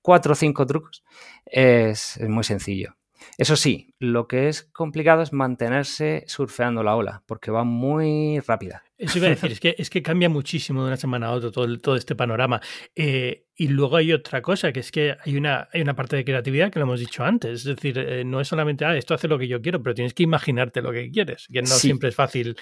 [0.00, 1.04] cuatro o cinco trucos,
[1.44, 2.96] es, es, muy sencillo.
[3.38, 8.84] Eso sí, lo que es complicado es mantenerse surfeando la ola, porque va muy rápida.
[8.96, 11.50] Eso iba a decir, es que, es que cambia muchísimo de una semana a otra
[11.50, 12.60] todo, todo este panorama.
[12.94, 16.24] Eh, y luego hay otra cosa, que es que hay una, hay una parte de
[16.24, 17.60] creatividad que lo hemos dicho antes.
[17.60, 20.14] Es decir, eh, no es solamente, ah, esto hace lo que yo quiero, pero tienes
[20.14, 21.80] que imaginarte lo que quieres, que no sí.
[21.80, 22.56] siempre es fácil.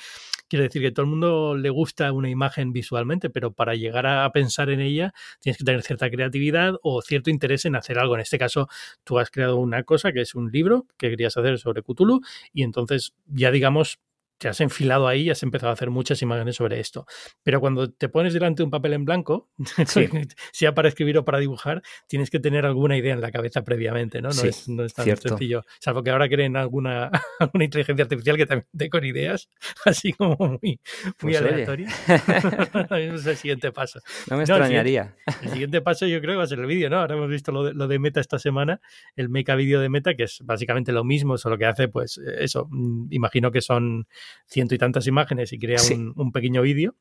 [0.53, 4.31] Quiero decir que todo el mundo le gusta una imagen visualmente, pero para llegar a
[4.33, 8.17] pensar en ella tienes que tener cierta creatividad o cierto interés en hacer algo.
[8.17, 8.69] En este caso,
[9.03, 12.21] tú has creado una cosa que es un libro que querías hacer sobre Cthulhu
[12.53, 13.99] y entonces ya digamos
[14.43, 17.07] te has enfilado ahí y has empezado a hacer muchas imágenes sobre esto.
[17.45, 19.49] Pero cuando te pones delante de un papel en blanco,
[19.87, 20.09] sí.
[20.51, 24.21] sea para escribir o para dibujar, tienes que tener alguna idea en la cabeza previamente,
[24.21, 24.31] ¿no?
[24.31, 25.29] No, sí, es, no es, tan cierto.
[25.29, 25.63] sencillo.
[25.79, 29.49] Salvo que ahora creen alguna, alguna inteligencia artificial que también te con ideas,
[29.87, 30.81] así como muy, muy
[31.21, 31.95] pues aleatorias.
[32.91, 34.01] es el siguiente paso.
[34.29, 35.03] No me extrañaría.
[35.03, 36.99] el, siguiente, el, siguiente, paso yo creo que va a ser el vídeo, ¿no?
[36.99, 38.81] Ahora hemos visto lo de, lo de Meta esta semana,
[39.15, 42.69] el Mecha vídeo de Meta, que es básicamente lo mismo, solo que hace, pues, eso,
[43.11, 44.09] imagino que son
[44.47, 45.95] ciento y tantas imágenes y crea sí.
[45.95, 46.95] un, un, pequeño vídeo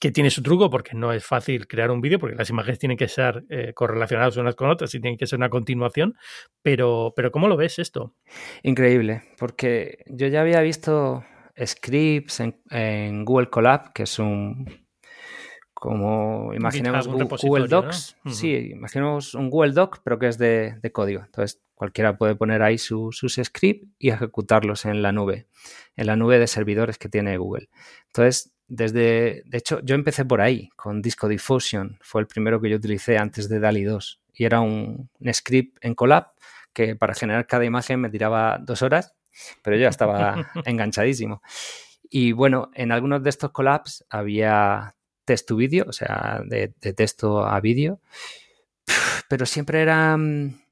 [0.00, 2.98] que tiene su truco porque no es fácil crear un vídeo porque las imágenes tienen
[2.98, 6.16] que ser eh, correlacionadas unas con otras y tienen que ser una continuación,
[6.60, 8.14] pero, pero ¿cómo lo ves esto?
[8.64, 11.24] Increíble, porque yo ya había visto
[11.64, 14.66] scripts en, en Google Colab, que es un,
[15.82, 18.16] como imaginemos Google, Docs.
[18.24, 18.30] ¿no?
[18.30, 18.36] Uh -huh.
[18.36, 21.22] Sí, imaginemos un Google Doc, pero que es de, de código.
[21.24, 25.48] Entonces, cualquiera puede poner ahí su, sus scripts y ejecutarlos en la nube,
[25.96, 27.70] en la nube de servidores que tiene Google.
[28.06, 31.98] Entonces, desde, de hecho, yo empecé por ahí, con Disco Diffusion.
[32.00, 34.20] Fue el primero que yo utilicé antes de DALI 2.
[34.32, 36.28] Y era un, un script en Colab
[36.72, 39.16] que para generar cada imagen me tiraba dos horas,
[39.64, 41.42] pero yo ya estaba enganchadísimo.
[42.08, 46.92] Y bueno, en algunos de estos collabs había text to vídeo, o sea, de, de
[46.92, 48.00] texto a vídeo,
[49.28, 50.62] pero siempre eran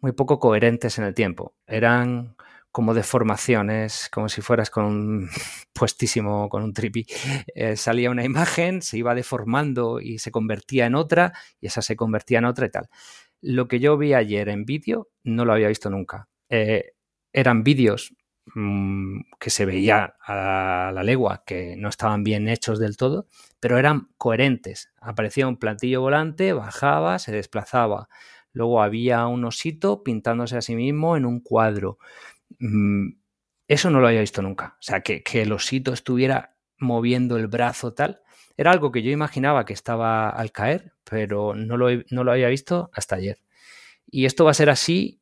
[0.00, 1.54] muy poco coherentes en el tiempo.
[1.66, 2.36] Eran
[2.72, 5.28] como deformaciones, como si fueras con un
[5.72, 7.06] puestísimo, con un tripi.
[7.54, 11.96] Eh, salía una imagen, se iba deformando y se convertía en otra, y esa se
[11.96, 12.88] convertía en otra y tal.
[13.40, 16.28] Lo que yo vi ayer en vídeo no lo había visto nunca.
[16.48, 16.92] Eh,
[17.32, 18.14] eran vídeos
[18.54, 23.26] mmm, que se veía a la legua, que no estaban bien hechos del todo,
[23.60, 24.92] pero eran coherentes.
[25.00, 28.08] Aparecía un platillo volante, bajaba, se desplazaba.
[28.52, 31.98] Luego había un osito pintándose a sí mismo en un cuadro.
[32.58, 33.10] Mm,
[33.68, 34.76] eso no lo había visto nunca.
[34.80, 38.20] O sea, que, el osito estuviera moviendo el brazo tal.
[38.56, 42.48] Era algo que yo imaginaba que estaba al caer, pero no lo, no lo había
[42.48, 43.38] visto hasta ayer.
[44.10, 45.20] Y esto va a ser así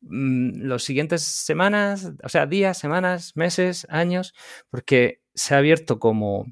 [0.00, 4.34] mmm, los siguientes semanas, o sea, días, semanas, meses, años,
[4.70, 6.46] porque se ha abierto como,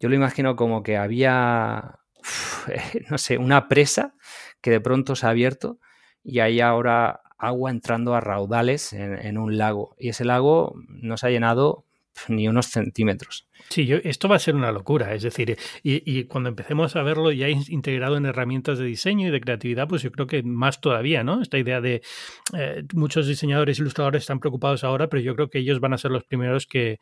[0.00, 2.00] yo lo imagino como que había,
[3.10, 4.14] no sé, una presa
[4.66, 5.78] que de pronto se ha abierto
[6.24, 9.94] y hay ahora agua entrando a raudales en, un lago.
[9.96, 11.84] Y ese lago no se ha llenado
[12.28, 13.46] ni unos centímetros.
[13.68, 15.14] Sí, esto va a ser una locura.
[15.14, 19.40] Es decir, y, cuando empecemos a verlo ya integrado en herramientas de diseño y de
[19.40, 21.40] creatividad, pues yo creo que más todavía, ¿no?
[21.40, 22.02] Esta idea de
[22.58, 26.10] eh, muchos diseñadores, ilustradores están preocupados ahora, pero yo creo que ellos van a ser
[26.10, 26.98] los primeros que,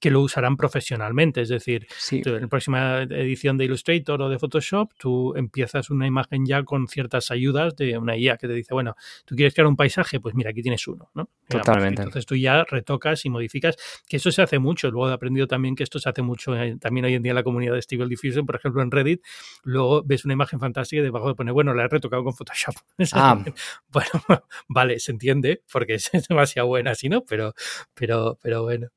[0.00, 1.40] que lo usarán profesionalmente.
[1.40, 2.22] Es decir, sí.
[2.24, 6.88] en la próxima edición de Illustrator o de Photoshop, tú empiezas una imagen ya con
[6.88, 10.34] ciertas ayudas de una IA que te dice, bueno, tú quieres crear un paisaje, pues
[10.34, 11.28] mira, aquí tienes uno, ¿no?
[11.48, 12.02] Totalmente.
[12.02, 13.76] Entonces tú ya retocas y modificas,
[14.08, 14.90] que eso se hace mucho.
[14.90, 17.36] Luego he aprendido también que esto se hace mucho eh, también hoy en día en
[17.36, 19.22] la comunidad de Stable Diffusion, por ejemplo en Reddit,
[19.62, 22.74] luego ves una imagen fantástica y debajo de pone, bueno, la he retocado con Photoshop.
[23.12, 23.42] Ah.
[23.88, 24.10] bueno,
[24.68, 27.24] vale, se entiende, porque es demasiado buena así, ¿no?
[27.24, 27.54] Pero,
[27.94, 28.88] pero, pero bueno.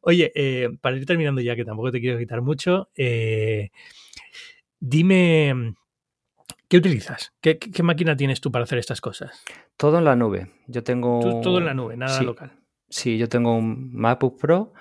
[0.00, 3.70] Oye, eh, para ir terminando ya, que tampoco te quiero quitar mucho, eh,
[4.78, 5.74] dime,
[6.68, 7.32] ¿qué utilizas?
[7.40, 9.42] ¿Qué, máquina tienes tú para hacer estas cosas?
[9.78, 10.52] Todo en la nube.
[10.66, 11.40] Yo tengo...
[11.40, 12.52] todo en la nube, nada local.
[12.90, 14.74] Sí, yo tengo un MacBook Pro,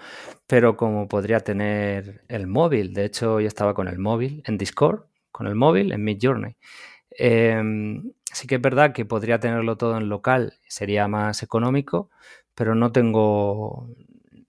[0.46, 5.06] pero como podría tener el móvil, de hecho yo estaba con el móvil en Discord,
[5.32, 6.58] con el móvil en Midjourney.
[7.18, 7.64] Eh,
[8.26, 12.10] sí que es verdad que podría tenerlo todo en local, sería más económico,
[12.54, 13.90] pero no tengo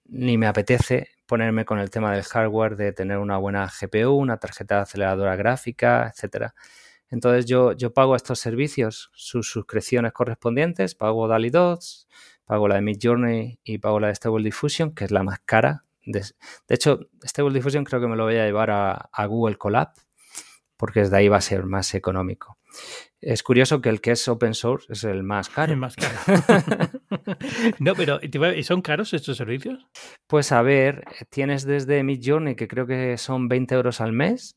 [0.08, 4.38] ni me apetece ponerme con el tema del hardware, de tener una buena GPU, una
[4.38, 6.54] tarjeta aceleradora gráfica, etcétera.
[7.08, 12.08] Entonces yo, yo pago estos servicios, sus suscripciones correspondientes, pago DALI 2,
[12.44, 15.84] pago la de Midjourney y pago la de Stable Diffusion, que es la más cara.
[16.04, 16.22] De,
[16.68, 19.92] hecho, Stable Diffusion creo que me lo voy a llevar a, Google Colab,
[20.76, 22.58] porque desde ahí va a ser más económico.
[23.20, 25.72] Es curioso que el que es open source es el más caro.
[25.72, 26.16] El más caro.
[27.78, 29.86] no, pero ¿y son caros estos servicios?
[30.26, 34.56] Pues a ver, tienes desde Midjourney, que creo que son 20 euros al mes,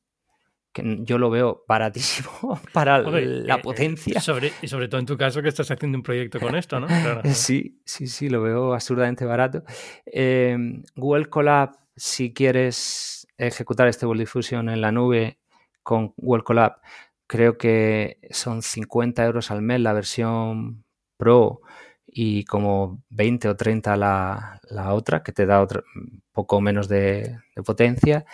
[0.74, 4.20] que yo lo veo baratísimo para la eh, eh, potencia.
[4.20, 6.88] sobre, y sobre todo en tu caso que estás haciendo un proyecto con esto, ¿no?
[7.34, 9.64] Sí, sí, sí, lo veo absurdamente barato.
[10.06, 15.40] Em, Google Colab, si quieres ejecutar este Stable Diffusion en la nube
[15.82, 16.82] con Google Colab,
[17.30, 20.84] creo que son 50 euros al mes la versión
[21.16, 21.62] Pro
[22.08, 25.84] y como 20 o 30 la, la otra, que te da otro,
[26.32, 28.26] poco menos de, potencia.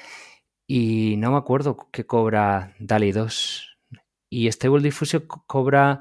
[0.65, 3.77] Y no me acuerdo qué cobra DALI 2.
[4.29, 5.99] Y Stable Diffusion cobra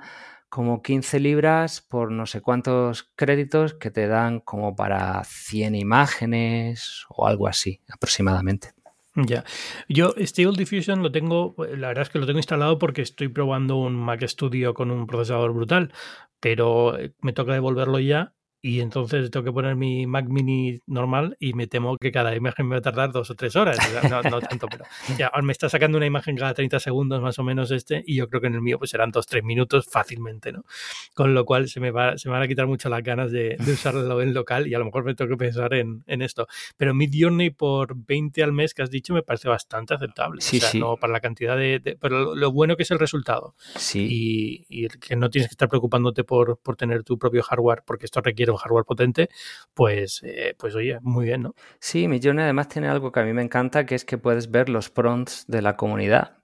[0.48, 7.04] como 15 libras por no sé cuántos créditos que te dan como para 100 imágenes
[7.08, 8.72] o algo así aproximadamente.
[9.16, 9.44] Ya.
[9.88, 13.76] Yo Stable Diffusion lo tengo, la verdad es que lo tengo instalado porque estoy probando
[13.76, 15.92] un Mac Studio con un procesador brutal,
[16.40, 18.34] pero me toca devolverlo ya
[18.64, 22.66] y entonces tengo que poner mi Mac Mini normal y me temo que cada imagen
[22.66, 23.76] me va a tardar dos o tres horas.
[24.08, 24.86] No, no tanto, pero
[25.18, 28.26] ya me está sacando una imagen cada 30 segundos más o menos este y yo
[28.30, 30.64] creo que en el mío pues serán dos, tres minutos fácilmente, ¿no?
[31.12, 33.58] Con lo cual se me, va, se me van a quitar mucho las ganas de,
[33.70, 36.46] usarlo en local y a lo mejor me tengo que pensar en, en esto.
[36.78, 40.40] Pero Mid Journey por 20 al mes que has dicho me parece bastante aceptable.
[40.40, 40.80] Sí, o sea, sí.
[40.80, 41.98] no para la cantidad de...
[42.00, 43.54] pero lo, bueno que es el resultado.
[43.76, 44.08] Sí.
[44.10, 48.06] Y, y, que no tienes que estar preocupándote por, por tener tu propio hardware porque
[48.06, 49.28] esto requiere hardware potente,
[49.74, 51.54] pues, eh, pues oye, muy bien, ¿no?
[51.80, 54.68] Sí, Midjourney además tiene algo que a mí me encanta, que es que puedes ver
[54.68, 56.38] los prompts de la comunidad.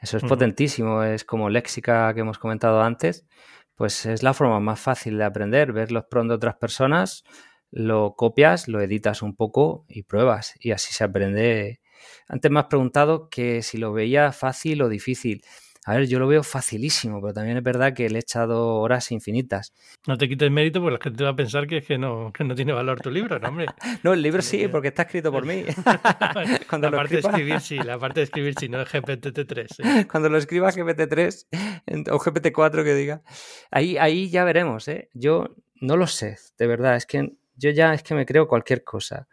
[0.00, 3.26] Eso es potentísimo, es como léxica que hemos comentado antes,
[3.74, 7.24] pues es la forma más fácil de aprender, ver los prompts de otras personas,
[7.70, 11.80] lo copias, lo editas un poco y pruebas, y así se aprende.
[12.28, 15.44] Antes me has preguntado que si lo veía fácil o difícil.
[15.86, 19.12] A ver, yo lo veo facilísimo, pero también es verdad que le he echado horas
[19.12, 19.72] infinitas.
[20.08, 22.42] No te quites mérito porque la gente va a pensar que, es que, no, que
[22.42, 23.66] no tiene valor tu libro, ¿no, hombre?
[24.02, 25.62] no, el libro sí, porque está escrito por mí.
[26.68, 30.08] Cuando la parte de escribir sí, la parte de escribir sí, no es GPT-3.
[30.10, 33.22] Cuando lo escriba GPT-3 o GPT-4 que diga.
[33.70, 35.08] Ahí, ahí ya veremos, ¿eh?
[35.14, 38.82] Yo no lo sé, de verdad, es que yo ya es que me creo cualquier
[38.82, 39.28] cosa.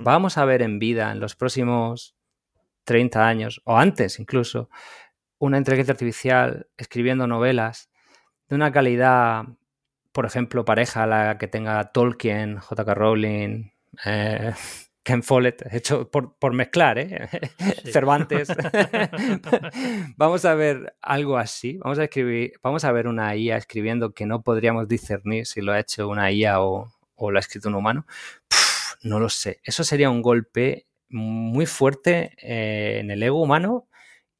[0.00, 2.14] Vamos a ver en vida en los próximos
[2.84, 4.68] 30 años, o antes incluso,
[5.40, 7.90] una inteligencia artificial escribiendo novelas
[8.48, 9.44] de una calidad,
[10.12, 12.94] por ejemplo, pareja a la que tenga Tolkien, J.K.
[12.94, 13.70] Rowling,
[14.04, 14.52] eh,
[15.02, 17.28] Ken Follett, hecho por, mezclar, ¿eh?
[17.90, 18.48] Cervantes.
[20.16, 21.78] vamos a ver algo así.
[21.78, 25.72] Vamos a escribir, vamos a ver una IA escribiendo que no podríamos discernir si lo
[25.72, 28.06] ha hecho una IA o, lo ha escrito un humano.
[29.02, 29.60] no lo sé.
[29.64, 33.88] Eso sería un golpe muy fuerte eh, en el ego humano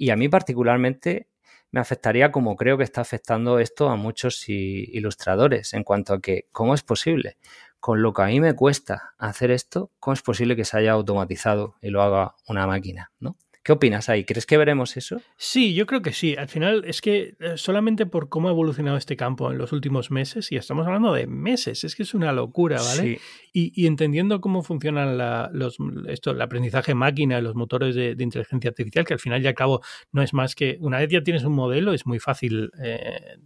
[0.01, 1.29] y a mí particularmente
[1.73, 6.47] me afectaría como creo que está afectando esto a muchos ilustradores en cuanto a que,
[6.53, 7.37] ¿cómo es posible?
[7.81, 10.93] Con lo que a mí me cuesta hacer esto, ¿cómo es posible que se haya
[10.93, 13.13] automatizado y lo haga una máquina?
[13.21, 13.37] ¿no?
[13.63, 14.25] ¿Qué opinas ahí?
[14.25, 15.21] ¿Crees que veremos eso?
[15.37, 16.35] Sí, yo creo que sí.
[16.35, 20.11] Al final es que eh, solamente por cómo ha evolucionado este campo en los últimos
[20.11, 23.21] meses, y estamos hablando de meses, es que es una locura, ¿vale?
[23.53, 25.19] Y, entendiendo cómo funcionan
[25.53, 29.83] los, esto, el aprendizaje máquina, los motores de, inteligencia artificial, que al final ya cabo
[30.11, 33.37] no es más que una vez ya tienes un modelo, es muy fácil eh,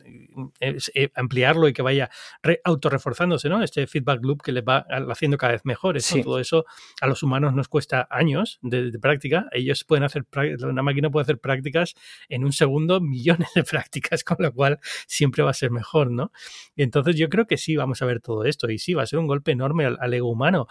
[0.60, 2.10] eh, ampliarlo y que vaya
[2.62, 3.64] autorreforzándose, ¿no?
[3.64, 5.96] Este feedback loop que le va haciendo cada vez mejor.
[6.22, 6.66] Todo eso
[7.00, 9.48] a los humanos nos cuesta años de, de práctica.
[9.50, 10.24] Ellos pueden hacer,
[10.62, 11.94] una máquina puede hacer prácticas
[12.28, 16.32] en un segundo, millones de prácticas, con lo cual siempre va a ser mejor, ¿no?
[16.76, 19.18] entonces yo creo que sí, vamos a ver todo esto y sí, va a ser
[19.18, 20.66] un golpe enorme al, ego humano.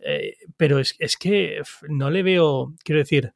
[0.00, 3.32] Eh, pero es, es que no le veo, quiero decir,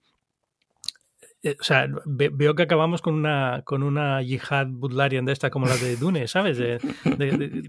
[1.40, 5.66] eh, o sea, veo que acabamos con una, con una yihad butlarian de esta como
[5.66, 6.58] la de Dune, ¿sabes?
[6.58, 6.80] De,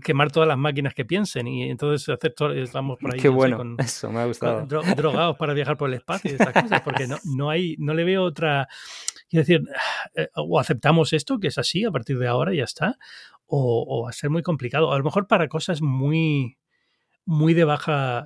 [0.04, 3.20] quemar todas las máquinas que piensen y entonces hacer todo, estamos por ahí.
[3.20, 4.66] Qué bueno, eso me ha gustado.
[4.66, 8.04] drogados para viajar por el espacio y estas cosas, porque no, no, hay, no le
[8.04, 8.68] veo otra.
[9.30, 9.64] Quiero decir,
[10.16, 12.98] eh, o aceptamos esto, que es así a partir de ahora ya está,
[13.46, 14.92] o, o va a ser muy complicado.
[14.92, 16.59] A lo mejor para cosas muy
[17.30, 18.26] muy de baja,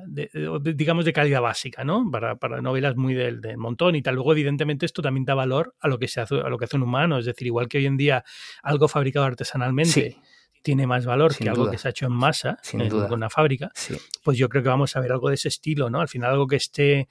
[0.63, 2.09] digamos de calidad básica, ¿no?
[2.09, 4.15] Para, para novelas muy del, montón y tal.
[4.15, 6.77] Luego, evidentemente, esto también da valor a lo que se hace, a lo que hace
[6.77, 7.17] un humano.
[7.17, 8.23] Es decir, igual que hoy en día
[8.61, 10.15] algo fabricado artesanalmente
[10.61, 13.71] tiene más valor que algo que se ha hecho en masa, en, con una fábrica,
[14.23, 15.99] pues yo creo que vamos a ver algo de ese estilo, ¿no?
[15.99, 17.09] Al final algo que esté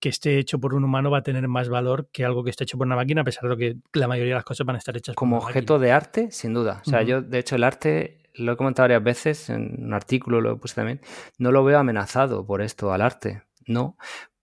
[0.00, 2.64] que esté hecho por un humano va a tener más valor que algo que esté
[2.64, 4.78] hecho por una máquina, a pesar de que la mayoría de las cosas van a
[4.78, 6.80] estar hechas como objeto de arte, sin duda.
[6.86, 10.40] O sea, yo, de hecho, el arte lo he comentado varias veces, en un artículo
[10.40, 11.00] lo puse también,
[11.38, 13.96] no lo veo amenazado por esto al arte, no,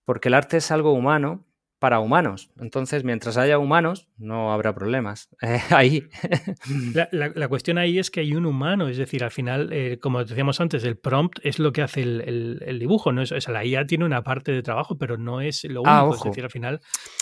[0.06, 1.46] porque el arte es algo humano
[1.82, 2.52] para humanos.
[2.60, 5.30] Entonces, mientras haya humanos, no habrá problemas.
[5.52, 6.04] Eh, ahí.
[7.12, 10.62] La, cuestión ahí es que hay un humano, es decir, al final, eh, como decíamos
[10.62, 13.12] antes, el prompt es lo que hace el, dibujo.
[13.12, 13.24] ¿no?
[13.24, 16.04] Es, o sea, la IA tiene una parte de trabajo, pero no es lo ah,
[16.04, 16.18] único.
[16.18, 16.80] es decir, al final,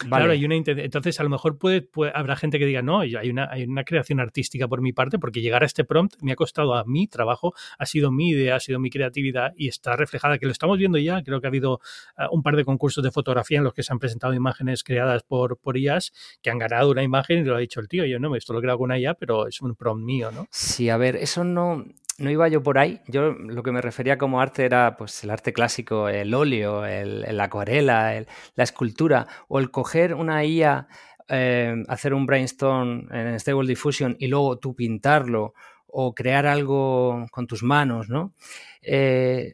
[0.09, 3.47] claro, hay una entonces a lo mejor puede, habrá gente que diga, no, hay una,
[3.49, 6.75] hay una creación artística por mi parte, porque llegar a este prompt me ha costado
[6.75, 10.45] a mi trabajo, ha sido mi idea, ha sido mi creatividad y está reflejada, que
[10.45, 11.79] lo estamos viendo ya, creo que ha habido
[12.17, 14.83] eh, un par de concursos de fotografía en los que se han presentado imágenes imágenes
[14.83, 18.05] creadas por, por IAS que han ganado una imagen y lo ha dicho el tío.
[18.05, 20.47] Yo no, esto lo he creado con una IA, pero es un prompt mío, ¿no?
[20.51, 21.85] Sí, a ver, eso no,
[22.17, 23.01] no iba yo por ahí.
[23.07, 27.25] Yo lo que me refería como arte era pues el arte clásico, el óleo, el,
[27.35, 28.23] la acuarela,
[28.55, 30.87] la escultura, o el coger una IA,
[31.29, 35.53] eh, hacer un brainstorm en Stable Diffusion y luego tú pintarlo
[35.85, 38.33] o crear algo con tus manos, ¿no?
[38.81, 39.53] Eh,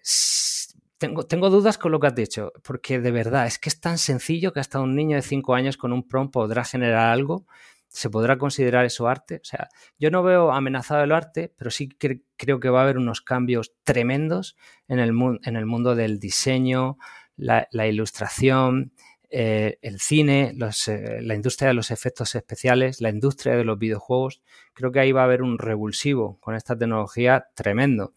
[0.97, 4.53] tengo, dudas con lo que has dicho, porque de verdad es que es tan sencillo
[4.53, 7.45] que hasta un niño de 5 años con un prompt podrá generar algo.
[7.87, 9.35] ¿Se podrá considerar eso arte?
[9.35, 12.97] O sea, yo no veo amenazado el arte, pero sí creo que va a haber
[12.97, 16.97] unos cambios tremendos en el, en el mundo del diseño,
[17.37, 18.91] la, ilustración,
[19.29, 20.55] eh, el cine,
[20.87, 24.41] eh, la industria de los efectos especiales, la industria de los videojuegos.
[24.73, 28.13] Creo que ahí va a haber un revulsivo con esta tecnología tremendo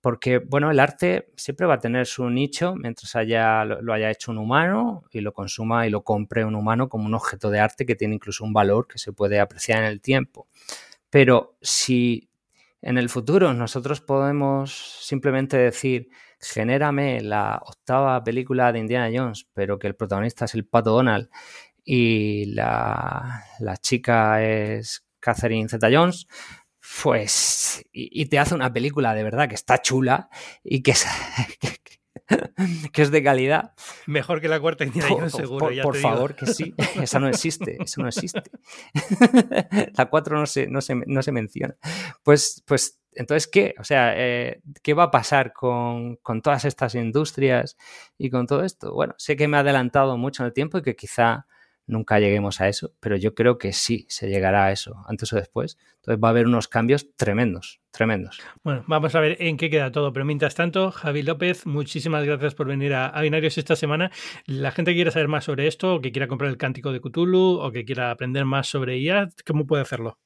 [0.00, 4.30] porque bueno, el arte siempre va a tener su nicho mientras haya, lo haya hecho
[4.30, 7.84] un humano y lo consuma y lo compre un humano como un objeto de arte
[7.84, 10.48] que tiene incluso un valor que se puede apreciar en el tiempo.
[11.10, 12.30] Pero si
[12.82, 14.72] en el futuro nosotros podemos
[15.04, 16.08] simplemente decir,
[16.40, 21.28] genérame la octava película de Indiana Jones, pero que el protagonista es el Pato Donald
[21.84, 26.26] y la, la chica es Catherine Zeta Jones,
[27.02, 30.28] pues, y, te hace una película de verdad que está chula
[30.62, 31.06] y que es,
[32.92, 33.74] que, es de calidad.
[34.06, 35.66] Mejor que la cuarta Indiana seguro.
[35.66, 36.74] Por, por favor, que sí.
[37.00, 38.42] Esa no existe, eso no existe.
[39.96, 41.76] la cuatro no se, no se, no se menciona.
[42.22, 43.74] Pues, pues, entonces, ¿qué?
[43.78, 47.76] O sea, eh, ¿qué va a pasar con, con todas estas industrias
[48.18, 48.92] y con todo esto?
[48.92, 51.46] Bueno, sé que me ha adelantado mucho en el tiempo y que quizá
[51.90, 55.36] nunca lleguemos a eso, pero yo creo que sí se llegará a eso, antes o
[55.36, 55.76] después.
[55.96, 58.40] Entonces va a haber unos cambios tremendos, tremendos.
[58.62, 62.54] Bueno, vamos a ver en qué queda todo, pero mientras tanto, Javi López, muchísimas gracias
[62.54, 64.10] por venir a, Binarios esta semana.
[64.46, 67.00] La gente que quiera saber más sobre esto, o que quiera comprar el cántico de
[67.00, 70.18] Cthulhu, o que quiera aprender más sobre IA, ¿cómo puede hacerlo?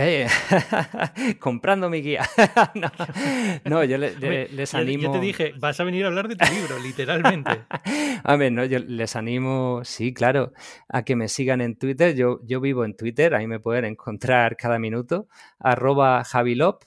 [0.00, 0.28] Eh,
[1.40, 2.22] comprando mi guía.
[3.64, 5.02] no, yo les animo.
[5.02, 7.64] Yo te dije, vas a venir a hablar de tu libro, literalmente.
[8.22, 10.52] a ver, no, yo les animo, sí, claro,
[10.88, 12.14] a que me sigan en Twitter.
[12.14, 15.26] Yo, yo vivo en Twitter, ahí me pueden encontrar cada minuto,
[15.58, 16.84] arroba Javilop.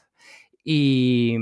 [0.64, 1.36] Y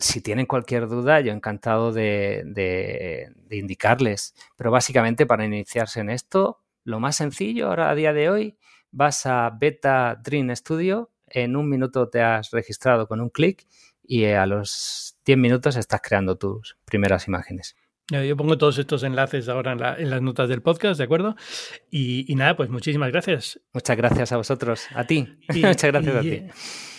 [0.00, 4.34] si tienen cualquier duda, yo encantado de, de indicarles.
[4.56, 8.56] Pero básicamente para iniciarse en esto, lo más sencillo ahora a día de hoy
[8.96, 13.66] vas a Beta Dream Studio, en un minuto te has registrado con un clic
[14.02, 17.76] y a los 10 minutos estás creando tus primeras imágenes.
[18.08, 21.36] Yo pongo todos estos enlaces ahora en, las notas del podcast, ¿de acuerdo?
[21.90, 23.60] Y, nada, pues muchísimas gracias.
[23.74, 25.28] Muchas gracias a vosotros, a ti.
[25.48, 26.46] Muchas gracias a ti.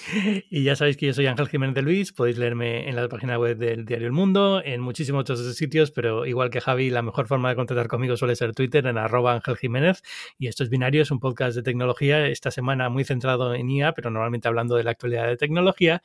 [0.50, 3.38] Y ya sabéis que yo soy Ángel Jiménez de Luis, podéis leerme en la página
[3.38, 7.28] web del Diario El Mundo, en muchísimos otros sitios, pero igual que Javi, la mejor
[7.28, 10.04] forma de contactar conmigo suele ser Twitter en arroba Ángel Jiménez.
[10.38, 13.94] Y esto es Binario, es un podcast de tecnología, esta semana muy centrado en IA,
[13.94, 16.02] pero normalmente hablando de la actualidad de tecnología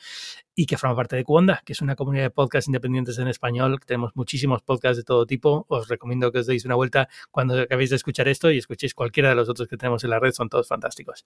[0.54, 3.80] y que forma parte de Cuonda, que es una comunidad de podcasts independientes en español.
[3.86, 5.64] Tenemos muchísimos podcasts de todo tipo.
[5.68, 9.30] Os recomiendo que os deis una vuelta cuando acabéis de escuchar esto y escuchéis cualquiera
[9.30, 10.32] de los otros que tenemos en la red.
[10.32, 11.24] Son todos fantásticos.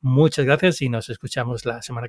[0.00, 2.08] Muchas gracias y nos escuchamos la semana